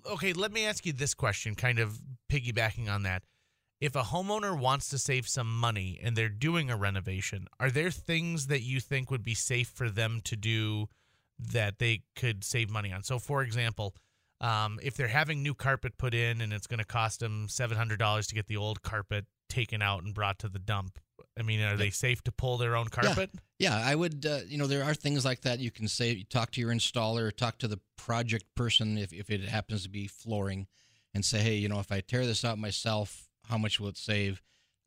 Okay, 0.06 0.34
let 0.34 0.52
me 0.52 0.66
ask 0.66 0.86
you 0.86 0.94
this 0.94 1.14
question, 1.14 1.56
kind 1.56 1.80
of 1.80 2.00
piggybacking 2.32 2.90
on 2.90 3.04
that. 3.04 3.24
If 3.80 3.96
a 3.96 4.04
homeowner 4.04 4.60
wants 4.60 4.90
to 4.90 4.98
save 4.98 5.28
some 5.28 5.58
money 5.58 6.00
and 6.04 6.16
they're 6.16 6.28
doing 6.28 6.70
a 6.70 6.76
renovation, 6.76 7.48
are 7.62 7.72
there 7.72 7.92
things 7.92 8.48
that 8.48 8.62
you 8.62 8.82
think 8.82 9.10
would 9.10 9.24
be 9.24 9.34
safe 9.34 9.70
for 9.70 9.90
them 9.90 10.20
to 10.26 10.36
do 10.36 10.88
that 11.40 11.80
they 11.80 12.02
could 12.14 12.44
save 12.44 12.70
money 12.70 12.92
on? 12.92 13.04
So, 13.04 13.20
for 13.20 13.42
example, 13.42 13.96
um, 14.42 14.80
if 14.84 14.96
they're 14.96 15.08
having 15.08 15.42
new 15.42 15.54
carpet 15.54 15.98
put 15.98 16.14
in 16.14 16.42
and 16.42 16.52
it's 16.52 16.68
going 16.68 16.80
to 16.80 16.86
cost 16.86 17.22
them 17.22 17.48
$700 17.50 18.28
to 18.28 18.36
get 18.36 18.48
the 18.48 18.58
old 18.58 18.82
carpet 18.82 19.26
taken 19.48 19.82
out 19.82 20.04
and 20.04 20.14
brought 20.14 20.40
to 20.40 20.50
the 20.50 20.60
dump, 20.60 21.00
I 21.40 21.44
mean, 21.44 21.62
are 21.62 21.78
they 21.78 21.90
safe 21.90 22.22
to 22.24 22.32
pull 22.32 22.58
their 22.58 22.76
own 22.76 22.88
carpet? 22.88 23.32
Yeah, 23.58 23.82
I 23.84 23.96
would. 23.96 24.26
Uh, 24.26 24.40
you 24.48 24.58
know, 24.58 24.68
there 24.68 24.84
are 24.84 24.94
things 24.94 25.24
like 25.26 25.42
that 25.42 25.60
you 25.60 25.72
can 25.72 25.88
say. 25.88 26.12
You 26.12 26.24
talk 26.24 26.52
to 26.52 26.62
your 26.62 26.72
installer, 26.72 27.36
talk 27.36 27.58
to 27.60 27.68
the 27.68 27.80
project 27.98 28.46
person 28.56 28.98
if 28.98 29.14
if 29.14 29.30
it 29.30 29.42
happens 29.42 29.84
to 29.84 29.90
be 29.90 30.08
flooring, 30.08 30.68
and 31.14 31.24
say, 31.24 31.40
hey, 31.40 31.56
you 31.56 31.70
know, 31.70 31.80
if 31.80 31.92
I 31.92 32.02
tear 32.02 32.26
this 32.26 32.44
out 32.46 32.58
myself, 32.58 33.30
how 33.48 33.58
much 33.58 33.80
will 33.80 33.90
it 33.90 33.98
save? 33.98 34.42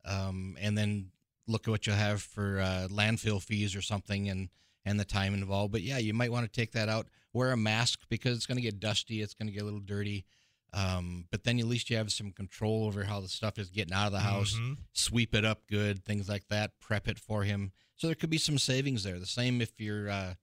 Um, 0.05 0.57
and 0.59 0.77
then 0.77 1.11
look 1.47 1.67
at 1.67 1.71
what 1.71 1.87
you'll 1.87 1.95
have 1.95 2.21
for 2.21 2.59
uh, 2.59 2.87
landfill 2.89 3.41
fees 3.41 3.75
or 3.75 3.81
something, 3.81 4.29
and 4.29 4.49
and 4.85 4.99
the 4.99 5.05
time 5.05 5.33
involved. 5.33 5.71
But 5.71 5.81
yeah, 5.81 5.97
you 5.97 6.13
might 6.13 6.31
want 6.31 6.45
to 6.45 6.51
take 6.51 6.71
that 6.73 6.89
out. 6.89 7.07
Wear 7.33 7.51
a 7.51 7.57
mask 7.57 8.01
because 8.09 8.37
it's 8.37 8.45
going 8.45 8.57
to 8.57 8.61
get 8.61 8.79
dusty. 8.79 9.21
It's 9.21 9.33
going 9.33 9.47
to 9.47 9.53
get 9.53 9.61
a 9.61 9.65
little 9.65 9.79
dirty. 9.79 10.25
Um, 10.73 11.27
but 11.29 11.43
then 11.43 11.59
at 11.59 11.65
least 11.65 11.89
you 11.91 11.97
have 11.97 12.11
some 12.11 12.31
control 12.31 12.85
over 12.85 13.03
how 13.03 13.19
the 13.21 13.27
stuff 13.27 13.59
is 13.59 13.69
getting 13.69 13.93
out 13.93 14.07
of 14.07 14.11
the 14.11 14.21
house 14.21 14.53
Mhm. 14.55 14.77
sweep 14.91 15.35
it 15.35 15.45
up 15.45 15.67
good, 15.67 16.03
things 16.03 16.27
like 16.27 16.47
that, 16.47 16.79
prep 16.79 17.07
it 17.07 17.19
for 17.19 17.43
him. 17.43 17.71
So 17.95 18.07
there 18.07 18.15
could 18.15 18.31
be 18.31 18.39
some 18.39 18.57
savings 18.57 19.03
there. 19.03 19.19
The 19.19 19.27
same 19.27 19.61
if 19.61 19.79
you're 19.79 20.09
uh, 20.09 20.33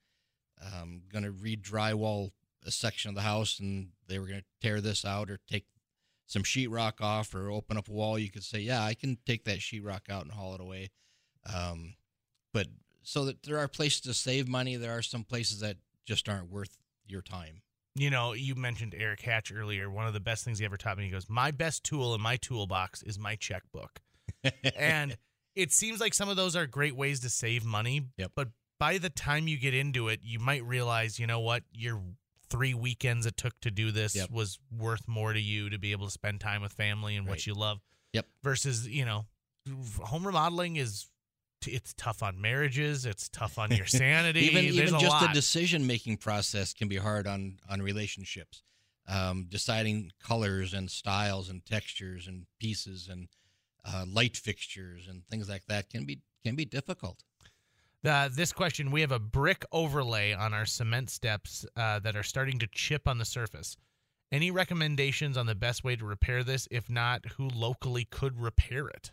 um, 0.60 1.02
going 1.08 1.24
to 1.24 1.32
re-drywall 1.32 2.30
a 2.64 2.70
section 2.70 3.08
of 3.08 3.14
the 3.16 3.22
house 3.22 3.58
and 3.58 3.90
they 4.06 4.18
were 4.20 4.26
going 4.26 4.40
to 4.40 4.46
tear 4.60 4.80
this 4.80 5.04
out 5.04 5.30
or 5.30 5.38
take 5.48 5.66
some 6.26 6.44
sheetrock 6.44 7.00
off 7.00 7.34
or 7.34 7.50
open 7.50 7.76
up 7.76 7.88
a 7.88 7.92
wall, 7.92 8.16
you 8.18 8.30
could 8.30 8.44
say, 8.44 8.60
yeah, 8.60 8.84
I 8.84 8.94
can 8.94 9.16
take 9.26 9.44
that 9.44 9.58
sheetrock 9.58 10.08
out 10.08 10.22
and 10.22 10.30
haul 10.32 10.54
it 10.54 10.60
away. 10.60 10.90
Um, 11.52 11.96
but 12.52 12.68
so 13.02 13.24
that 13.24 13.42
there 13.42 13.58
are 13.58 13.66
places 13.66 14.02
to 14.02 14.14
save 14.14 14.46
money. 14.46 14.76
There 14.76 14.96
are 14.96 15.02
some 15.02 15.24
places 15.24 15.58
that 15.60 15.78
just 16.04 16.28
aren't 16.28 16.50
worth 16.50 16.76
your 17.06 17.22
time. 17.22 17.62
You 17.94 18.10
know, 18.10 18.32
you 18.32 18.54
mentioned 18.54 18.94
Eric 18.96 19.20
Hatch 19.22 19.52
earlier. 19.54 19.90
One 19.90 20.06
of 20.06 20.12
the 20.12 20.20
best 20.20 20.44
things 20.44 20.58
he 20.58 20.64
ever 20.64 20.76
taught 20.76 20.98
me, 20.98 21.04
he 21.04 21.10
goes, 21.10 21.28
My 21.28 21.50
best 21.50 21.84
tool 21.84 22.14
in 22.14 22.20
my 22.20 22.36
toolbox 22.36 23.02
is 23.02 23.18
my 23.18 23.36
checkbook. 23.36 24.00
and 24.76 25.16
it 25.54 25.72
seems 25.72 26.00
like 26.00 26.14
some 26.14 26.28
of 26.28 26.36
those 26.36 26.54
are 26.56 26.66
great 26.66 26.96
ways 26.96 27.20
to 27.20 27.30
save 27.30 27.64
money. 27.64 28.02
Yep. 28.16 28.32
But 28.34 28.48
by 28.78 28.98
the 28.98 29.10
time 29.10 29.48
you 29.48 29.58
get 29.58 29.74
into 29.74 30.08
it, 30.08 30.20
you 30.22 30.38
might 30.38 30.64
realize, 30.64 31.18
you 31.18 31.26
know 31.26 31.40
what, 31.40 31.64
your 31.72 32.00
three 32.48 32.74
weekends 32.74 33.26
it 33.26 33.36
took 33.36 33.58
to 33.60 33.70
do 33.70 33.90
this 33.90 34.16
Yep. 34.16 34.30
was 34.30 34.58
worth 34.76 35.06
more 35.06 35.32
to 35.32 35.40
you 35.40 35.70
to 35.70 35.78
be 35.78 35.92
able 35.92 36.06
to 36.06 36.12
spend 36.12 36.40
time 36.40 36.62
with 36.62 36.72
family 36.72 37.16
and 37.16 37.26
what 37.26 37.46
you 37.46 37.54
love. 37.54 37.80
Yep. 38.12 38.26
Versus, 38.42 38.88
you 38.88 39.04
know, 39.04 39.26
home 40.02 40.26
remodeling 40.26 40.76
is. 40.76 41.06
It's 41.66 41.92
tough 41.94 42.22
on 42.22 42.40
marriages. 42.40 43.06
It's 43.06 43.28
tough 43.28 43.58
on 43.58 43.70
your 43.70 43.86
sanity. 44.02 44.40
even 44.46 44.64
There's 44.64 44.76
even 44.76 45.00
just 45.00 45.12
lot. 45.12 45.22
the 45.22 45.34
decision 45.34 45.86
making 45.86 46.18
process 46.18 46.72
can 46.72 46.88
be 46.88 46.96
hard 46.96 47.26
on 47.26 47.58
on 47.68 47.82
relationships 47.82 48.62
um, 49.08 49.46
deciding 49.48 50.12
colors 50.22 50.72
and 50.72 50.90
styles 50.90 51.48
and 51.48 51.64
textures 51.66 52.26
and 52.26 52.46
pieces 52.58 53.08
and 53.10 53.28
uh, 53.84 54.04
light 54.06 54.36
fixtures 54.36 55.08
and 55.08 55.26
things 55.26 55.48
like 55.48 55.64
that 55.66 55.90
can 55.90 56.04
be 56.04 56.20
can 56.44 56.54
be 56.54 56.64
difficult 56.64 57.24
Uh, 58.04 58.28
this 58.32 58.52
question 58.52 58.90
we 58.90 59.00
have 59.02 59.12
a 59.12 59.18
brick 59.18 59.64
overlay 59.72 60.32
on 60.32 60.54
our 60.54 60.64
cement 60.66 61.10
steps 61.10 61.66
uh, 61.76 61.98
that 61.98 62.16
are 62.16 62.22
starting 62.22 62.58
to 62.58 62.66
chip 62.68 63.06
on 63.06 63.18
the 63.18 63.24
surface. 63.26 63.76
Any 64.32 64.50
recommendations 64.50 65.36
on 65.36 65.46
the 65.46 65.54
best 65.54 65.82
way 65.84 65.96
to 65.96 66.04
repair 66.04 66.44
this? 66.44 66.68
If 66.70 66.88
not, 66.88 67.26
who 67.36 67.48
locally 67.48 68.04
could 68.04 68.40
repair 68.40 68.86
it? 68.88 69.10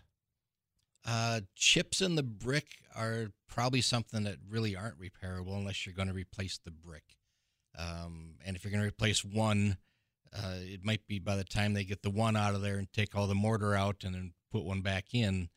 Uh, 1.06 1.42
chips 1.56 2.01
in 2.01 2.16
the 2.16 2.24
brick 2.24 2.68
are 2.96 3.27
probably 3.48 3.82
something 3.82 4.24
that 4.24 4.38
really 4.50 4.75
aren't 4.75 5.00
repairable 5.00 5.58
unless 5.58 5.86
you're 5.86 5.96
going 5.96 6.10
to 6.10 6.13
replace 6.13 6.60
the 6.63 6.72
brick. 6.72 7.04
Um, 7.77 8.36
and 8.46 8.56
if 8.56 8.63
you're 8.63 8.72
going 8.72 8.84
to 8.84 8.88
replace 8.88 9.24
one, 9.24 9.77
uh, 10.36 10.56
it 10.58 10.84
might 10.84 11.08
be 11.08 11.20
by 11.20 11.36
the 11.36 11.44
time 11.44 11.74
they 11.74 11.84
get 11.84 12.01
the 12.01 12.10
one 12.10 12.36
out 12.36 12.56
of 12.56 12.62
there 12.62 12.77
and 12.77 12.92
take 12.92 13.16
all 13.16 13.27
the 13.27 13.36
mortar 13.36 13.75
out 13.75 14.04
and 14.04 14.16
then 14.16 14.34
put 14.51 14.63
one 14.63 14.82
back 14.82 15.13
in, 15.13 15.50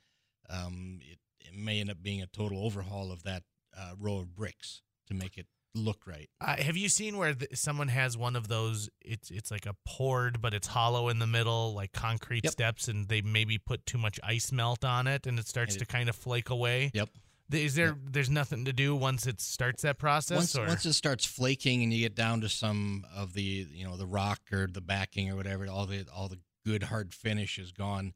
um, 0.49 1.01
it, 1.03 1.19
it 1.41 1.55
may 1.55 1.81
end 1.81 1.91
up 1.91 2.03
being 2.03 2.23
a 2.23 2.27
total 2.27 2.65
overhaul 2.65 3.11
of 3.11 3.23
that 3.25 3.43
uh, 3.77 3.93
row 3.99 4.19
of 4.19 4.35
bricks 4.35 4.83
to 5.07 5.15
make 5.15 5.37
it 5.37 5.47
look 5.75 6.07
right. 6.07 6.29
Uh, 6.41 6.57
have 6.57 6.77
you 6.77 6.89
seen 6.89 7.17
where 7.17 7.35
th- 7.35 7.50
someone 7.57 7.89
has 7.89 8.17
one 8.17 8.37
of 8.37 8.49
those? 8.49 8.89
It's 9.00 9.31
it's 9.31 9.50
like 9.50 9.67
a 9.67 9.75
poured, 9.87 10.41
but 10.41 10.55
it's 10.55 10.69
hollow 10.69 11.09
in 11.09 11.19
the 11.19 11.27
middle, 11.27 11.75
like 11.75 11.93
concrete 11.93 12.45
Yep. 12.45 12.53
steps, 12.53 12.89
and 12.89 13.09
they 13.09 13.21
maybe 13.23 13.59
put 13.59 13.87
too 13.87 13.99
much 13.99 14.19
ice 14.23 14.53
melt 14.53 14.85
on 14.85 15.07
it, 15.07 15.27
and 15.27 15.39
it 15.39 15.47
starts 15.49 15.75
And 15.75 15.81
to 15.81 15.87
kind 15.87 16.09
of 16.09 16.17
flake 16.17 16.50
away. 16.50 16.91
Yep. 16.95 17.09
Is 17.53 17.75
there? 17.75 17.97
There's 18.09 18.31
nothing 18.31 18.65
to 18.67 18.73
do 18.73 18.95
once 18.95 19.27
it 19.27 19.41
starts 19.41 19.83
that 19.83 19.99
process, 19.99 20.37
once, 20.37 20.57
or 20.57 20.67
once 20.67 20.87
it 20.87 20.93
starts 20.93 21.25
flaking 21.25 21.83
and 21.83 21.93
you 21.93 22.00
get 22.00 22.15
down 22.15 22.41
to 22.43 22.49
some 22.49 23.05
of 23.15 23.33
the 23.33 23.67
you 23.73 23.85
know 23.85 23.97
the 23.97 24.07
rock 24.07 24.41
or 24.53 24.69
the 24.69 24.81
backing 24.81 25.29
or 25.31 25.35
whatever 25.37 25.67
all 25.69 25.85
the 25.87 26.07
all 26.15 26.29
the 26.29 26.39
good 26.65 26.85
hard 26.85 27.12
finish 27.12 27.59
is 27.59 27.73
gone 27.73 28.12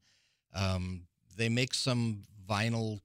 um, 0.54 1.06
they 1.36 1.48
make 1.48 1.74
some 1.74 2.22
vinyl 2.48 3.00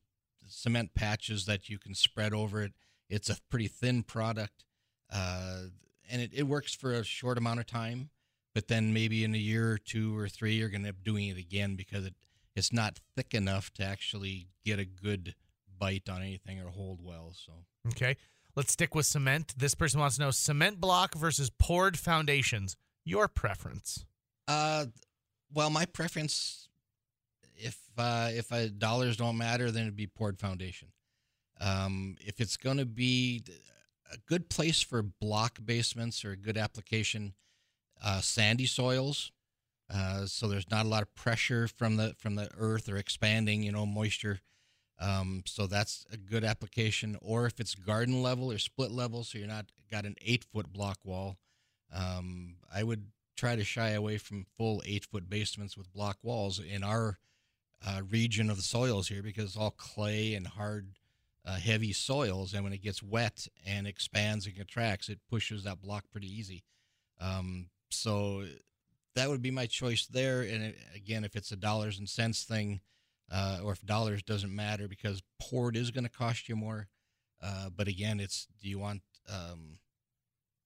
cement 0.48 0.94
patches 0.94 1.46
that 1.46 1.68
you 1.70 1.80
can 1.80 1.96
spread 1.96 2.34
over 2.34 2.62
it 2.62 2.74
it's 3.10 3.30
a 3.30 3.38
pretty 3.50 3.68
thin 3.68 4.04
product 4.04 4.66
uh, 5.14 5.62
and 6.10 6.22
it, 6.22 6.32
it 6.34 6.44
works 6.44 6.74
for 6.74 6.94
a 6.94 7.04
short 7.04 7.38
amount 7.38 7.60
of 7.60 7.66
time 7.66 8.10
but 8.54 8.68
then 8.68 8.94
maybe 8.94 9.24
in 9.24 9.34
a 9.34 9.38
year 9.38 9.72
or 9.72 9.78
two 9.78 10.18
or 10.18 10.28
three 10.28 10.54
you're 10.54 10.70
going 10.70 10.82
to 10.82 10.88
end 10.88 10.98
up 10.98 11.04
doing 11.04 11.28
it 11.28 11.38
again 11.38 11.76
because 11.76 12.06
it 12.06 12.14
it's 12.56 12.74
not 12.74 13.00
thick 13.16 13.34
enough 13.34 13.72
to 13.72 13.84
actually 13.84 14.48
get 14.66 14.80
a 14.80 14.86
good 14.86 15.36
bite 15.78 16.10
on 16.10 16.22
anything 16.22 16.60
or 16.60 16.70
hold 16.70 17.00
well 17.02 17.32
so 17.34 17.54
okay? 17.88 18.18
Let's 18.56 18.74
stick 18.74 18.96
with 18.96 19.06
cement. 19.06 19.54
This 19.58 19.76
person 19.76 20.00
wants 20.00 20.18
to 20.18 20.24
know 20.24 20.32
cement 20.32 20.82
block 20.82 21.16
versus 21.16 21.50
poured 21.50 21.98
foundations. 21.98 22.76
Your 23.06 23.28
preference? 23.28 24.06
Uh, 24.48 24.88
well, 25.54 25.70
my 25.70 25.86
preference, 25.86 26.68
if 27.56 27.78
uh, 27.98 28.30
if 28.32 28.52
uh, 28.52 28.68
dollars 28.78 29.18
don't 29.18 29.38
matter, 29.38 29.72
then 29.72 29.84
it'd 29.84 29.96
be 29.96 30.08
poured 30.08 30.40
foundation. 30.40 30.90
Um, 31.60 32.16
if 32.20 32.40
it's 32.40 32.58
going 32.58 32.78
to 32.78 32.86
be 32.86 33.44
a 34.12 34.18
good 34.28 34.50
place 34.50 34.82
for 34.82 35.02
block 35.02 35.60
basements 35.64 36.24
or 36.24 36.32
a 36.32 36.38
good 36.38 36.58
application, 36.58 37.34
uh, 38.04 38.22
sandy 38.22 38.66
soils, 38.66 39.32
uh, 39.94 40.26
so 40.26 40.48
there's 40.48 40.70
not 40.70 40.86
a 40.86 40.90
lot 40.90 41.02
of 41.02 41.14
pressure 41.16 41.68
from 41.68 41.98
the 41.98 42.16
from 42.18 42.36
the 42.36 42.50
earth 42.58 42.88
or 42.88 42.98
expanding, 42.98 43.64
you 43.64 43.72
know, 43.72 43.86
moisture. 43.86 44.40
Um, 45.00 45.44
so 45.46 45.66
that's 45.66 46.06
a 46.12 46.18
good 46.18 46.44
application. 46.44 47.18
Or 47.22 47.46
if 47.46 47.60
it's 47.60 47.74
garden 47.74 48.22
level 48.22 48.52
or 48.52 48.58
split 48.58 48.92
level, 48.92 49.24
so 49.24 49.38
you're 49.38 49.48
not 49.48 49.66
got 49.92 50.06
an 50.06 50.16
eight 50.22 50.46
foot 50.52 50.72
block 50.72 51.00
wall, 51.04 51.38
um, 51.94 52.58
I 52.74 52.84
would 52.84 53.08
try 53.36 53.56
to 53.56 53.64
shy 53.64 53.92
away 53.92 54.18
from 54.18 54.46
full 54.58 54.84
eight 54.86 55.06
foot 55.06 55.30
basements 55.30 55.78
with 55.78 55.94
block 55.94 56.18
walls 56.22 56.60
in 56.60 56.84
our 56.84 57.18
uh, 57.86 58.02
region 58.10 58.50
of 58.50 58.58
the 58.58 58.64
soils 58.64 59.08
here 59.08 59.24
because 59.24 59.46
it's 59.46 59.58
all 59.58 59.72
clay 59.72 60.34
and 60.34 60.46
hard, 60.46 60.90
uh, 61.46 61.56
heavy 61.56 61.94
soils. 61.94 62.54
And 62.54 62.64
when 62.64 62.74
it 62.74 62.82
gets 62.84 63.02
wet 63.02 63.48
and 63.66 63.88
expands 63.88 64.46
and 64.46 64.56
contracts, 64.56 65.10
it 65.10 65.20
pushes 65.30 65.64
that 65.64 65.82
block 65.82 66.06
pretty 66.12 66.28
easy. 66.28 66.64
Um, 67.20 67.68
so 67.90 68.46
that 69.16 69.30
would 69.30 69.42
be 69.42 69.52
my 69.52 69.66
choice 69.66 70.06
there. 70.06 70.42
And 70.42 70.64
it, 70.64 70.78
again, 70.96 71.24
if 71.24 71.36
it's 71.36 71.52
a 71.52 71.56
dollars 71.56 72.00
and 72.00 72.08
cents 72.08 72.44
thing, 72.44 72.82
uh, 73.32 73.60
or 73.64 73.74
if 73.74 73.82
dollars 73.86 74.24
doesn't 74.24 74.54
matter 74.54 74.88
because 74.88 75.22
poured 75.40 75.76
is 75.76 75.92
going 75.92 76.04
to 76.04 76.10
cost 76.10 76.50
you 76.50 76.56
more. 76.56 76.88
Uh, 77.42 77.70
but 77.76 77.88
again, 77.88 78.20
it's 78.20 78.48
do 78.62 78.70
you 78.70 78.80
want, 78.80 79.02
um, 79.30 79.78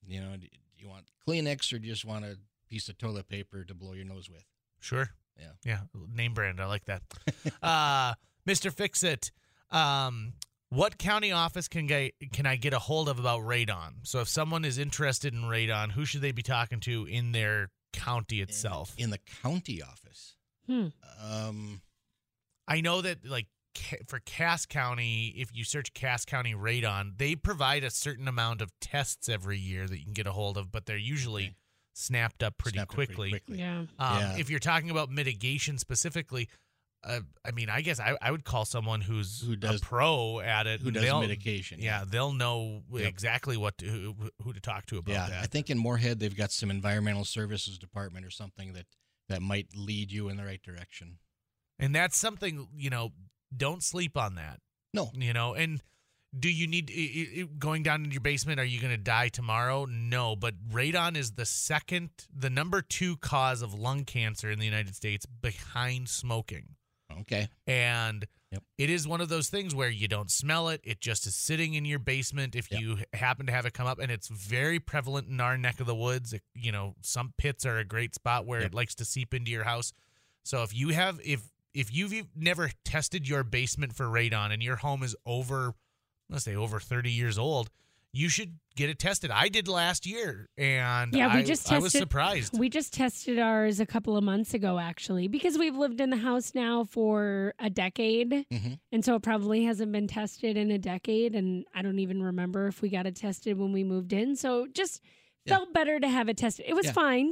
you 0.05 0.19
know, 0.19 0.35
do 0.37 0.47
you 0.77 0.89
want 0.89 1.05
Kleenex 1.27 1.71
or 1.73 1.79
do 1.79 1.87
you 1.87 1.93
just 1.93 2.05
want 2.05 2.25
a 2.25 2.37
piece 2.69 2.89
of 2.89 2.97
toilet 2.97 3.27
paper 3.27 3.63
to 3.63 3.73
blow 3.73 3.93
your 3.93 4.05
nose 4.05 4.29
with? 4.29 4.45
Sure. 4.79 5.09
Yeah. 5.39 5.51
Yeah. 5.63 5.79
Name 6.13 6.33
brand. 6.33 6.59
I 6.59 6.65
like 6.65 6.85
that. 6.85 7.01
uh, 7.61 8.13
Mr. 8.47 8.71
Fix 8.71 9.03
It. 9.03 9.31
Um, 9.71 10.33
what 10.73 10.97
county 10.97 11.31
office 11.31 11.67
can 11.67 11.91
I 11.91 12.11
can 12.31 12.45
I 12.45 12.55
get 12.55 12.73
a 12.73 12.79
hold 12.79 13.09
of 13.09 13.19
about 13.19 13.41
radon? 13.41 13.93
So 14.03 14.19
if 14.21 14.27
someone 14.27 14.65
is 14.65 14.77
interested 14.77 15.33
in 15.33 15.41
radon, 15.43 15.91
who 15.91 16.05
should 16.05 16.21
they 16.21 16.31
be 16.31 16.43
talking 16.43 16.79
to 16.81 17.05
in 17.05 17.31
their 17.31 17.69
county 17.93 18.41
itself? 18.41 18.93
in 18.97 19.09
the 19.09 19.19
county 19.41 19.81
office. 19.81 20.35
Hmm. 20.67 20.87
Um, 21.23 21.81
I 22.67 22.81
know 22.81 23.01
that 23.01 23.25
like 23.25 23.47
for 24.07 24.19
Cass 24.19 24.65
County, 24.65 25.33
if 25.37 25.49
you 25.53 25.63
search 25.63 25.93
Cass 25.93 26.25
County 26.25 26.53
radon, 26.53 27.17
they 27.17 27.35
provide 27.35 27.83
a 27.83 27.89
certain 27.89 28.27
amount 28.27 28.61
of 28.61 28.71
tests 28.79 29.27
every 29.29 29.57
year 29.57 29.87
that 29.87 29.97
you 29.97 30.03
can 30.05 30.13
get 30.13 30.27
a 30.27 30.31
hold 30.31 30.57
of, 30.57 30.71
but 30.71 30.85
they're 30.85 30.95
usually 30.97 31.43
Okay. 31.45 31.55
snapped 31.93 32.43
up 32.43 32.57
pretty 32.57 32.77
snapped 32.77 32.91
up 32.91 32.95
pretty 32.95 33.13
quickly. 33.15 33.29
quickly. 33.31 33.59
Yeah. 33.59 33.79
Um, 33.99 34.19
Yeah. 34.19 34.37
If 34.37 34.49
you're 34.49 34.59
talking 34.59 34.89
about 34.91 35.09
mitigation 35.09 35.77
specifically, 35.77 36.49
uh, 37.03 37.19
I 37.43 37.51
mean, 37.51 37.69
I 37.69 37.81
guess 37.81 37.99
I, 37.99 38.17
I 38.21 38.31
would 38.31 38.43
call 38.45 38.65
someone 38.65 39.01
who's 39.01 39.41
Who 39.41 39.55
does- 39.55 39.81
a 39.81 39.85
pro 39.85 40.39
at 40.39 40.67
it. 40.67 40.81
Who 40.81 40.91
does 40.91 41.03
they'll- 41.03 41.21
mitigation? 41.21 41.79
Yeah, 41.81 42.03
they'll 42.07 42.33
know 42.33 42.83
Yep. 42.91 43.07
exactly 43.07 43.57
what 43.57 43.77
to, 43.79 43.85
who, 43.85 44.15
who 44.41 44.53
to 44.53 44.59
talk 44.59 44.85
to 44.87 44.97
about 44.97 45.11
yeah. 45.13 45.29
that. 45.29 45.43
I 45.43 45.47
think 45.47 45.69
in 45.69 45.77
Moorhead 45.77 46.19
they've 46.19 46.35
got 46.35 46.51
some 46.51 46.71
environmental 46.71 47.25
services 47.25 47.77
department 47.77 48.25
or 48.25 48.29
something 48.29 48.73
that 48.73 48.85
that 49.29 49.41
might 49.41 49.67
lead 49.75 50.11
you 50.11 50.29
in 50.29 50.37
the 50.37 50.43
right 50.45 50.61
direction. 50.61 51.17
and 51.79 51.93
that's 51.95 52.17
something 52.17 52.67
you 52.75 52.89
know. 52.89 53.11
Don't 53.55 53.83
sleep 53.83 54.17
on 54.17 54.35
that. 54.35 54.59
No. 54.93 55.11
You 55.13 55.31
know, 55.33 55.53
and 55.53 55.81
do 56.37 56.49
you 56.49 56.65
need 56.67 57.59
going 57.59 57.83
down 57.83 58.03
in 58.03 58.11
your 58.11 58.19
basement? 58.21 58.59
Are 58.59 58.63
you 58.65 58.81
going 58.81 58.91
to 58.93 58.97
die 58.97 59.27
tomorrow? 59.29 59.85
No, 59.85 60.35
but 60.35 60.55
radon 60.71 61.15
is 61.15 61.33
the 61.33 61.45
second, 61.45 62.09
the 62.35 62.49
number 62.49 62.81
two 62.81 63.17
cause 63.17 63.61
of 63.61 63.73
lung 63.75 64.05
cancer 64.05 64.49
in 64.49 64.57
the 64.57 64.65
United 64.65 64.95
States 64.95 65.25
behind 65.27 66.09
smoking. 66.09 66.69
Okay. 67.21 67.47
and 67.67 68.25
Yep. 68.51 68.63
it 68.77 68.89
is 68.91 69.07
one 69.07 69.19
of 69.19 69.29
those 69.29 69.49
things 69.49 69.73
where 69.73 69.89
you 69.89 70.07
don't 70.07 70.29
smell 70.29 70.69
it 70.69 70.79
it 70.83 71.01
just 71.01 71.25
is 71.25 71.35
sitting 71.35 71.73
in 71.73 71.85
your 71.85 71.97
basement 71.99 72.55
if 72.55 72.71
Yep. 72.71 72.81
you 72.81 72.97
happen 73.13 73.47
to 73.47 73.51
have 73.51 73.65
it 73.65 73.73
come 73.73 73.87
up 73.87 73.97
and 73.99 74.11
it's 74.11 74.27
very 74.27 74.79
prevalent 74.79 75.27
in 75.27 75.41
our 75.41 75.57
neck 75.57 75.79
of 75.79 75.87
the 75.87 75.95
woods 75.95 76.33
It- 76.33 76.43
you 76.53 76.71
know 76.71 76.95
sump 77.01 77.35
pits 77.37 77.65
are 77.65 77.79
a 77.79 77.83
great 77.83 78.13
spot 78.13 78.45
where 78.45 78.59
Yep. 78.61 78.67
it 78.71 78.75
likes 78.75 78.93
to 78.95 79.05
seep 79.05 79.33
into 79.33 79.49
your 79.49 79.63
house 79.63 79.91
so 80.43 80.61
if 80.63 80.73
you 80.73 80.89
have 80.89 81.19
if 81.23 81.49
if 81.73 81.91
you've 81.91 82.13
never 82.35 82.69
tested 82.85 83.27
your 83.27 83.43
basement 83.43 83.95
for 83.95 84.05
radon 84.05 84.51
and 84.53 84.61
your 84.61 84.75
home 84.75 85.01
is 85.01 85.15
over 85.25 85.73
let's 86.29 86.45
say 86.45 86.55
over 86.55 86.79
30 86.79 87.11
years 87.11 87.39
old 87.39 87.71
you 88.13 88.29
should 88.29 88.57
get 88.75 88.89
it 88.89 88.97
tested 88.99 89.29
i 89.31 89.49
did 89.49 89.67
last 89.67 90.05
year 90.05 90.47
and 90.57 91.13
Yeah, 91.13 91.33
we 91.33 91.41
I, 91.41 91.43
just 91.43 91.71
I 91.71 91.79
was 91.79 91.91
surprised 91.91 92.57
We 92.57 92.69
just 92.69 92.93
tested 92.93 93.39
ours 93.39 93.79
a 93.79 93.85
couple 93.85 94.15
of 94.17 94.23
months 94.23 94.53
ago, 94.53 94.79
actually, 94.79 95.27
because 95.27 95.57
we've 95.57 95.75
lived 95.75 95.99
in 95.99 96.09
the 96.11 96.17
house 96.17 96.53
now 96.55 96.83
for 96.83 97.53
a 97.59 97.69
decade. 97.69 98.45
Mhm. 98.51 98.79
And 98.91 99.03
so 99.05 99.15
it 99.15 99.21
probably 99.23 99.63
hasn't 99.65 99.91
been 99.91 100.07
tested 100.07 100.57
in 100.57 100.71
a 100.71 100.77
decade. 100.77 101.35
And 101.35 101.65
I 101.75 101.81
don't 101.81 101.99
even 101.99 102.21
remember 102.23 102.67
if 102.67 102.81
we 102.81 102.89
got 102.89 103.05
it 103.05 103.15
tested 103.15 103.57
when 103.57 103.71
we 103.73 103.83
moved 103.83 104.13
in. 104.13 104.35
So 104.35 104.63
it 104.65 104.73
just 104.75 105.01
Yeah. 105.45 105.57
felt 105.57 105.73
better 105.73 105.99
to 105.99 106.07
have 106.07 106.29
it 106.29 106.37
tested. 106.37 106.65
It 106.67 106.73
was 106.75 106.85
Yeah. 106.87 106.91
fine, 106.93 107.27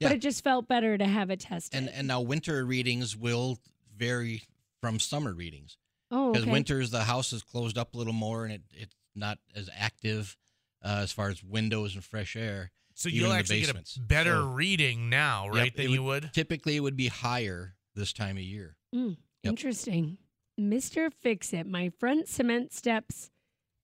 Yeah. 0.00 0.08
but 0.08 0.12
it 0.12 0.18
just 0.18 0.44
felt 0.44 0.68
better 0.68 0.96
to 0.98 1.06
have 1.06 1.30
it 1.30 1.40
tested. 1.40 1.76
And 1.78 1.88
and 1.88 2.06
now 2.08 2.20
winter 2.20 2.64
readings 2.64 3.16
will 3.16 3.58
vary 3.96 4.42
from 4.80 4.98
summer 4.98 5.32
readings 5.34 5.76
oh, 6.10 6.30
because 6.32 6.42
okay. 6.44 6.52
winters 6.52 6.90
the 6.90 7.04
house 7.04 7.32
is 7.32 7.42
closed 7.42 7.76
up 7.78 7.94
a 7.94 7.96
little 7.98 8.12
more 8.12 8.44
and 8.44 8.52
it, 8.54 8.62
it's 8.72 8.94
not 9.16 9.38
as 9.54 9.68
active 9.76 10.36
uh, 10.84 11.00
as 11.02 11.12
far 11.12 11.28
as 11.28 11.42
windows 11.42 11.94
and 11.94 12.04
fresh 12.04 12.36
air. 12.36 12.70
so 12.94 13.08
you'll 13.08 13.32
actually 13.32 13.60
get 13.60 13.70
a 13.74 14.00
better 14.00 14.36
So- 14.36 14.46
reading 14.48 15.08
now 15.10 15.48
right 15.48 15.66
Yep, 15.66 15.74
than 15.76 15.86
it 15.86 15.90
you 15.90 16.02
would 16.02 16.30
Typically, 16.32 16.76
it 16.76 16.80
would 16.80 16.96
be 16.96 17.08
higher 17.08 17.74
this 17.94 18.12
time 18.12 18.36
of 18.36 18.42
year. 18.42 18.76
Mm, 18.94 19.16
Yep. 19.42 19.50
Interesting. 19.50 20.18
Mr. 20.60 21.12
Fix 21.12 21.52
It, 21.52 21.66
my 21.66 21.90
front 21.98 22.28
cement 22.28 22.72
steps 22.72 23.30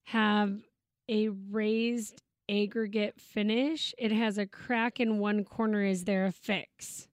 have 0.05 0.61
a 1.09 1.29
raised 1.29 2.23
aggregate 2.49 3.21
finish. 3.21 3.95
It 3.99 4.11
has 4.13 4.39
a 4.39 4.47
crack 4.47 4.99
in 5.01 5.19
one 5.19 5.45
corner. 5.45 5.83
Is 5.85 6.05
there 6.05 6.25
a 6.27 6.33
fix? 6.33 7.09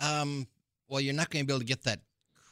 Um, 0.00 0.46
well, 0.88 1.00
you're 1.00 1.14
not 1.14 1.30
going 1.30 1.42
to 1.42 1.46
be 1.46 1.52
able 1.52 1.60
to 1.60 1.66
get 1.66 1.84
that 1.84 2.00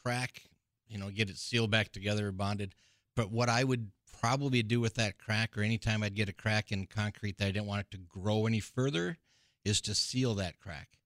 crack, 0.02 0.42
you 0.88 0.98
know, 0.98 1.10
get 1.10 1.30
it 1.30 1.36
sealed 1.36 1.70
back 1.70 1.92
together 1.92 2.28
or 2.28 2.32
bonded. 2.32 2.74
But 3.16 3.30
what 3.30 3.48
I 3.48 3.64
would 3.64 3.90
probably 4.20 4.62
do 4.62 4.80
with 4.80 4.94
that 4.96 5.18
crack, 5.18 5.56
or 5.56 5.62
anytime 5.62 6.02
I'd 6.02 6.14
get 6.14 6.28
a 6.28 6.32
crack 6.32 6.70
in 6.70 6.86
concrete 6.86 7.38
that 7.38 7.46
I 7.46 7.50
didn't 7.50 7.66
want 7.66 7.80
it 7.86 7.90
to 7.92 7.98
grow 7.98 8.46
any 8.46 8.60
further, 8.60 9.18
is 9.64 9.80
to 9.82 9.94
seal 9.94 10.34
that 10.36 10.58
crack. 10.58 10.98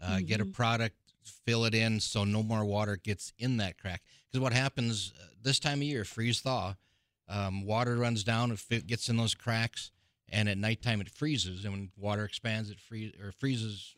Uh, 0.00 0.20
Get 0.20 0.40
a 0.40 0.44
Mhm. 0.44 0.52
product, 0.52 0.96
fill 1.44 1.64
it 1.64 1.74
in 1.74 2.00
so 2.00 2.24
no 2.24 2.42
more 2.42 2.64
water 2.64 2.96
gets 2.96 3.32
in 3.38 3.56
that 3.58 3.78
crack. 3.78 4.02
Because 4.26 4.40
what 4.40 4.52
happens 4.52 5.12
uh, 5.12 5.26
this 5.40 5.58
time 5.58 5.78
of 5.80 5.84
year, 5.84 6.04
freeze 6.04 6.40
thaw, 6.40 6.76
um, 7.28 7.62
water 7.64 7.96
runs 7.96 8.24
down, 8.24 8.56
it 8.70 8.86
gets 8.86 9.08
in 9.08 9.16
those 9.16 9.34
cracks, 9.34 9.90
and 10.28 10.48
at 10.48 10.58
nighttime 10.58 11.00
it 11.00 11.10
freezes. 11.10 11.64
And 11.64 11.72
when 11.72 11.92
water 11.96 12.24
expands, 12.24 12.70
it 12.70 12.80
freeze 12.80 13.14
or 13.20 13.32
freezes 13.32 13.96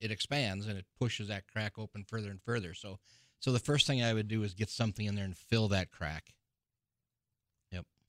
it 0.00 0.10
expands 0.10 0.66
and 0.66 0.78
it 0.78 0.86
pushes 0.98 1.28
that 1.28 1.46
crack 1.46 1.78
open 1.78 2.04
further 2.04 2.30
and 2.30 2.40
further. 2.42 2.72
So 2.72 2.98
So 3.38 3.52
the 3.52 3.58
first 3.58 3.86
thing 3.86 4.02
I 4.02 4.12
would 4.14 4.28
do 4.28 4.42
is 4.42 4.52
get 4.54 4.68
something 4.70 5.06
in 5.06 5.14
there 5.14 5.24
and 5.24 5.36
fill 5.36 5.68
that 5.68 5.90
crack. 5.90 6.34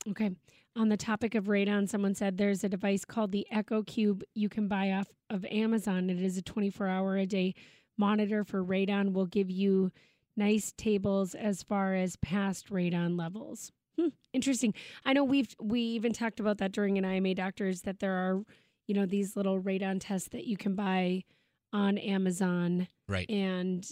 Okay. 0.09 0.31
On 0.77 0.89
the 0.89 0.97
topic 0.97 1.35
of 1.35 1.45
radon, 1.45 1.87
someone 1.87 2.15
said 2.15 2.37
there's 2.37 2.63
a 2.63 2.69
device 2.69 3.03
called 3.05 3.31
the 3.31 3.45
EcoQube 3.53 4.23
you 4.33 4.47
can 4.49 4.67
buy 4.67 4.91
off 4.91 5.07
of 5.29 5.45
Amazon. 5.45 6.09
It 6.09 6.21
is 6.21 6.37
a 6.37 6.41
24 6.41 6.87
hour 6.87 7.17
a 7.17 7.25
day 7.25 7.53
monitor 7.97 8.43
for 8.43 8.63
radon. 8.63 9.11
Will 9.13 9.25
give 9.25 9.51
you 9.51 9.91
nice 10.37 10.73
tables 10.77 11.35
as 11.35 11.61
far 11.61 11.93
as 11.93 12.15
past 12.17 12.69
radon 12.69 13.19
levels. 13.19 13.71
Hmm, 13.99 14.07
interesting. 14.33 14.73
I 15.03 15.11
know 15.13 15.25
we've 15.25 15.53
we 15.61 15.81
even 15.81 16.13
talked 16.13 16.39
about 16.39 16.59
that 16.59 16.71
during 16.71 16.97
an 16.97 17.03
IMA 17.05 17.35
doctors 17.35 17.81
that 17.81 17.99
there 17.99 18.13
are, 18.13 18.41
you 18.87 18.95
know, 18.95 19.05
these 19.05 19.35
little 19.35 19.59
radon 19.61 19.97
tests 19.99 20.29
that 20.29 20.45
you 20.45 20.55
can 20.55 20.73
buy 20.73 21.25
on 21.73 21.97
Amazon 21.97 22.87
Right. 23.09 23.29
and 23.29 23.85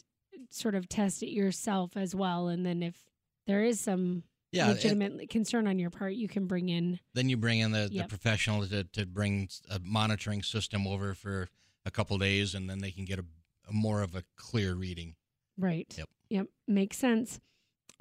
sort 0.50 0.76
of 0.76 0.88
test 0.88 1.22
it 1.24 1.30
yourself 1.32 1.98
as 1.98 2.16
well. 2.16 2.48
And 2.48 2.66
then 2.66 2.82
if 2.82 3.04
there 3.46 3.64
is 3.64 3.82
some 3.82 4.24
Yeah. 4.52 4.66
and 4.70 4.74
legitimate 4.76 5.30
concern 5.30 5.68
on 5.68 5.78
your 5.80 5.90
part, 5.90 6.14
you 6.14 6.28
can 6.28 6.48
bring 6.48 6.70
in. 6.70 7.00
then 7.14 7.30
you 7.30 7.38
bring 7.38 7.60
in 7.60 7.72
the, 7.72 7.90
the 7.92 8.06
professional 8.06 8.66
to, 8.68 8.84
to 8.84 9.06
bring 9.06 9.50
a 9.70 9.80
monitoring 9.80 10.42
system 10.44 10.88
over 10.88 11.14
for 11.14 11.48
a 11.86 11.92
couple 11.92 12.18
days, 12.18 12.56
and 12.56 12.70
then 12.70 12.80
they 12.80 12.92
can 12.92 13.06
get 13.06 13.20
a, 13.20 13.26
a 13.70 13.74
more 13.74 14.02
of 14.02 14.16
a 14.16 14.24
clear 14.36 14.74
reading. 14.76 15.16
Right. 15.58 15.94
Yep. 15.98 16.10
Yep. 16.30 16.48
Makes 16.68 16.98
sense. 16.98 17.40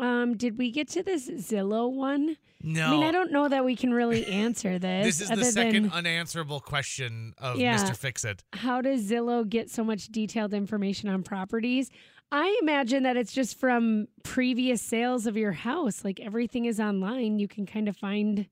Um, 0.01 0.37
did 0.37 0.59
we 0.59 0.71
get 0.71 0.89
to 0.91 1.03
this 1.03 1.29
Zillow 1.29 1.91
one? 1.93 2.37
No. 2.63 2.87
I 2.87 2.91
mean, 2.93 3.03
I 3.03 3.11
don't 3.11 3.33
know 3.33 3.49
that 3.49 3.65
we 3.65 3.75
can 3.75 3.93
really 3.93 4.25
answer 4.27 4.79
this. 4.79 5.07
This 5.07 5.21
is 5.23 5.31
other 5.31 5.41
the 5.41 5.47
second 5.51 5.85
than 5.85 5.93
unanswerable 5.93 6.61
question 6.61 7.35
of 7.39 7.57
Yeah. 7.59 7.77
Mr. 7.77 7.97
Fix 7.97 8.25
It. 8.25 8.45
how 8.53 8.81
does 8.81 9.11
Zillow 9.11 9.49
get 9.49 9.71
so 9.71 9.83
much 9.83 10.07
detailed 10.07 10.55
information 10.55 11.09
on 11.09 11.25
properties? 11.25 11.91
I 12.31 12.59
imagine 12.63 13.05
that 13.05 13.17
it's 13.17 13.33
just 13.33 13.59
from 13.59 14.09
previous 14.23 14.83
sales 14.83 15.27
of 15.27 15.37
your 15.37 15.53
house. 15.53 16.05
Like 16.05 16.21
everything 16.21 16.67
is 16.67 16.79
online. 16.79 17.39
You 17.39 17.49
can 17.49 17.67
kind 17.67 17.89
of 17.89 17.97
find. 17.97 18.47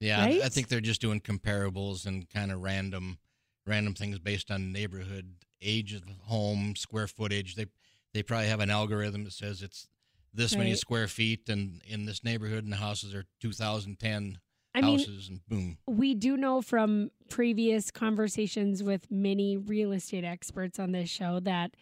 Yeah, 0.00 0.20
I- 0.20 0.40
I 0.44 0.48
think 0.48 0.68
they're 0.68 0.80
just 0.80 1.00
doing 1.00 1.20
comparables 1.20 2.06
and 2.06 2.28
kind 2.28 2.50
of 2.50 2.60
random, 2.60 3.18
random 3.66 3.94
things 3.94 4.18
based 4.18 4.50
on 4.50 4.72
neighborhood, 4.72 5.34
age 5.60 5.92
of 5.94 6.04
the 6.04 6.12
home, 6.24 6.74
square 6.76 7.06
footage. 7.06 7.54
They 7.54 7.66
they 8.12 8.22
probably 8.22 8.48
have 8.48 8.60
an 8.60 8.68
algorithm 8.70 9.24
that 9.24 9.32
says 9.32 9.62
it's 9.62 9.88
this 10.34 10.54
many 10.56 10.74
square 10.74 11.06
feet, 11.08 11.48
and 11.48 11.80
in 11.86 12.04
this 12.06 12.24
neighborhood, 12.24 12.64
and 12.64 12.72
the 12.72 12.76
houses 12.78 13.14
are 13.14 13.24
2010 13.40 14.38
I 14.74 14.80
mean, 14.80 14.98
houses, 14.98 15.28
and 15.28 15.40
boom. 15.46 15.78
we 15.86 16.14
do 16.14 16.36
know 16.36 16.60
from 16.62 17.10
previous 17.30 17.90
conversations 17.90 18.82
with 18.82 19.10
many 19.10 19.56
real 19.56 19.92
estate 19.92 20.24
experts 20.24 20.78
on 20.78 20.92
this 20.92 21.08
show 21.08 21.38
that 21.40 21.74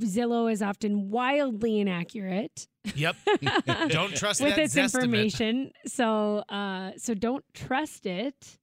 Zillow 0.00 0.50
is 0.50 0.62
often 0.62 1.10
wildly 1.10 1.80
inaccurate 1.80 2.68
Yep. 2.94 3.16
Don't 3.88 4.14
trust 4.16 4.40
with 4.40 4.54
that 4.54 4.62
its 4.64 4.74
Zestimate. 4.76 4.94
information. 5.02 5.72
So, 5.86 6.38
uh, 6.48 6.92
so 6.98 7.14
don't 7.14 7.44
trust 7.52 8.06
it. 8.06 8.58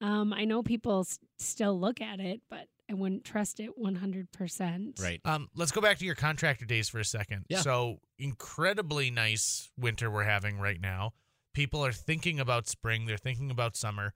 Um, 0.00 0.32
I 0.32 0.44
know 0.44 0.62
people 0.62 1.00
s- 1.00 1.18
still 1.40 1.78
look 1.80 2.00
at 2.00 2.20
it, 2.20 2.40
but 2.48 2.68
I 2.88 2.94
wouldn't 2.94 3.24
trust 3.24 3.58
it 3.58 3.76
one 3.76 3.96
hundred 3.96 4.30
percent. 4.30 5.00
Right. 5.02 5.20
Um, 5.24 5.48
let's 5.56 5.72
go 5.72 5.80
back 5.80 5.98
to 5.98 6.04
your 6.04 6.14
contractor 6.14 6.66
days 6.66 6.88
for 6.88 7.00
a 7.00 7.04
second. 7.04 7.46
Yeah. 7.48 7.62
So 7.62 7.98
incredibly 8.18 9.10
nice 9.10 9.70
winter 9.76 10.08
we're 10.10 10.22
having 10.24 10.58
right 10.58 10.80
now. 10.80 11.12
People 11.52 11.84
are 11.84 11.92
thinking 11.92 12.38
about 12.38 12.68
spring. 12.68 13.06
They're 13.06 13.16
thinking 13.16 13.50
about 13.50 13.76
summer. 13.76 14.12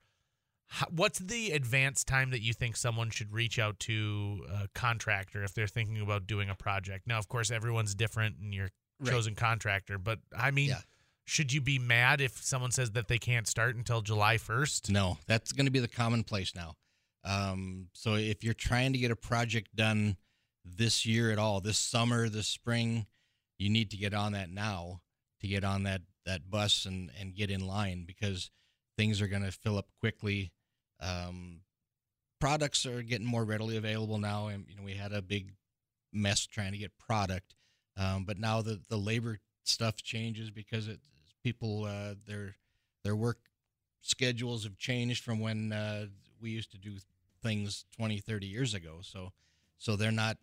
What's 0.89 1.19
the 1.19 1.51
advance 1.51 2.03
time 2.03 2.29
that 2.31 2.41
you 2.41 2.53
think 2.53 2.77
someone 2.77 3.09
should 3.09 3.31
reach 3.33 3.57
out 3.57 3.79
to 3.81 4.45
a 4.49 4.67
contractor 4.75 5.43
if 5.43 5.53
they're 5.53 5.67
thinking 5.67 5.99
about 6.01 6.27
doing 6.27 6.49
a 6.49 6.55
project? 6.55 7.07
Now, 7.07 7.17
of 7.17 7.27
course, 7.27 7.49
everyone's 7.51 7.95
different 7.95 8.37
in 8.41 8.53
your 8.53 8.69
Right. 9.01 9.11
chosen 9.11 9.33
contractor, 9.33 9.97
but 9.97 10.19
I 10.37 10.51
mean, 10.51 10.69
Yeah. 10.69 10.81
should 11.25 11.53
you 11.53 11.61
be 11.61 11.79
mad 11.79 12.19
if 12.21 12.43
someone 12.43 12.71
says 12.71 12.91
that 12.91 13.07
they 13.07 13.17
can't 13.17 13.47
start 13.47 13.75
until 13.77 14.01
July 14.01 14.37
1st? 14.37 14.89
No, 14.89 15.17
that's 15.25 15.53
going 15.53 15.65
to 15.65 15.71
be 15.71 15.79
the 15.79 15.87
commonplace 15.87 16.53
now. 16.53 16.75
Um, 17.23 17.89
so 17.93 18.15
if 18.15 18.43
you're 18.43 18.53
trying 18.53 18.91
to 18.93 18.99
get 18.99 19.09
a 19.09 19.15
project 19.15 19.75
done 19.75 20.17
this 20.65 21.05
year 21.05 21.31
at 21.31 21.39
all, 21.39 21.61
this 21.61 21.77
summer, 21.77 22.27
this 22.29 22.47
spring, 22.47 23.07
you 23.57 23.69
need 23.69 23.89
to 23.91 23.97
get 23.97 24.13
on 24.13 24.33
that 24.33 24.49
now 24.49 25.01
to 25.39 25.47
get 25.47 25.63
on 25.63 25.83
that 25.83 26.01
that 26.25 26.49
bus 26.49 26.85
and 26.85 27.09
and 27.17 27.33
get 27.35 27.49
in 27.49 27.65
line 27.65 28.03
because 28.05 28.51
things 28.97 29.21
are 29.21 29.27
going 29.27 29.41
to 29.43 29.51
fill 29.51 29.77
up 29.77 29.87
quickly. 29.99 30.51
Um, 31.01 31.61
products 32.39 32.85
are 32.85 33.01
getting 33.01 33.27
more 33.27 33.43
readily 33.45 33.77
available 33.77 34.17
now, 34.17 34.47
and 34.47 34.65
you 34.67 34.75
know 34.75 34.83
we 34.83 34.93
had 34.93 35.13
a 35.13 35.21
big 35.21 35.53
mess 36.11 36.45
trying 36.45 36.71
to 36.71 36.77
get 36.77 36.97
product, 36.97 37.55
um, 37.97 38.25
but 38.25 38.37
now 38.37 38.61
the 38.61 38.79
the 38.89 38.97
labor 38.97 39.39
stuff 39.63 40.01
changes 40.01 40.49
because 40.51 40.87
it 40.87 40.99
people 41.43 41.85
uh, 41.85 42.15
their 42.27 42.55
their 43.03 43.15
work 43.15 43.37
schedules 44.01 44.63
have 44.63 44.77
changed 44.77 45.23
from 45.23 45.39
when 45.39 45.71
uh, 45.71 46.05
we 46.41 46.49
used 46.49 46.71
to 46.71 46.77
do 46.77 46.95
things 47.41 47.85
20 47.95 48.19
30 48.19 48.47
years 48.47 48.73
ago. 48.73 48.99
So 49.01 49.31
so 49.77 49.95
they're 49.95 50.11
not 50.11 50.37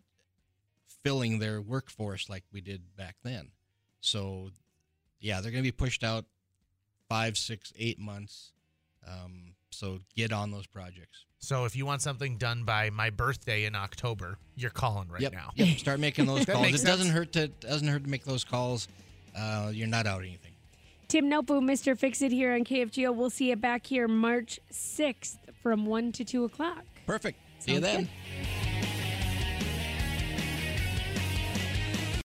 filling 1.03 1.39
their 1.39 1.61
workforce 1.61 2.29
like 2.29 2.43
we 2.51 2.61
did 2.61 2.95
back 2.95 3.15
then. 3.23 3.51
So 3.99 4.51
yeah 5.19 5.41
they're 5.41 5.51
going 5.51 5.63
to 5.63 5.67
be 5.67 5.71
pushed 5.71 6.03
out 6.03 6.25
five 7.09 7.37
six 7.37 7.73
eight 7.77 7.99
months 7.99 8.51
um, 9.07 9.53
so 9.71 9.99
get 10.15 10.31
on 10.31 10.51
those 10.51 10.67
projects 10.67 11.25
So 11.39 11.65
if 11.65 11.75
you 11.75 11.85
want 11.85 12.01
something 12.01 12.37
done 12.37 12.63
by 12.63 12.89
my 12.89 13.09
birthday 13.09 13.65
in 13.65 13.75
October, 13.75 14.37
you're 14.55 14.71
calling 14.71 15.09
right 15.09 15.21
yep, 15.21 15.33
now. 15.33 15.51
yep 15.55 15.77
start 15.77 15.99
making 15.99 16.25
those 16.25 16.45
calls 16.47 16.65
it 16.65 16.71
makes 16.71 16.83
doesn't 16.83 17.11
hurt 17.11 17.31
to 17.33 17.47
doesn't 17.47 17.87
hurt 17.87 18.03
to 18.03 18.09
make 18.09 18.23
those 18.23 18.43
calls 18.43 18.87
uh, 19.37 19.69
you're 19.73 19.87
not 19.87 20.07
out 20.07 20.21
anything 20.21 20.51
Tim 21.07 21.29
Noteboom, 21.29 21.63
Mr. 21.63 21.97
Fix 21.97 22.21
It 22.21 22.33
here 22.33 22.53
on 22.53 22.65
KFGO. 22.65 23.15
We'll 23.15 23.29
see 23.29 23.47
you 23.47 23.55
back 23.55 23.85
here 23.85 24.09
March 24.09 24.59
6th 24.73 25.37
from 25.63 25.85
1 25.85 26.11
to 26.13 26.25
2 26.25 26.43
o'clock. 26.43 26.83
perfect 27.05 27.39
see 27.59 27.73
you 27.73 27.79
then 27.79 28.03
good. 28.03 28.66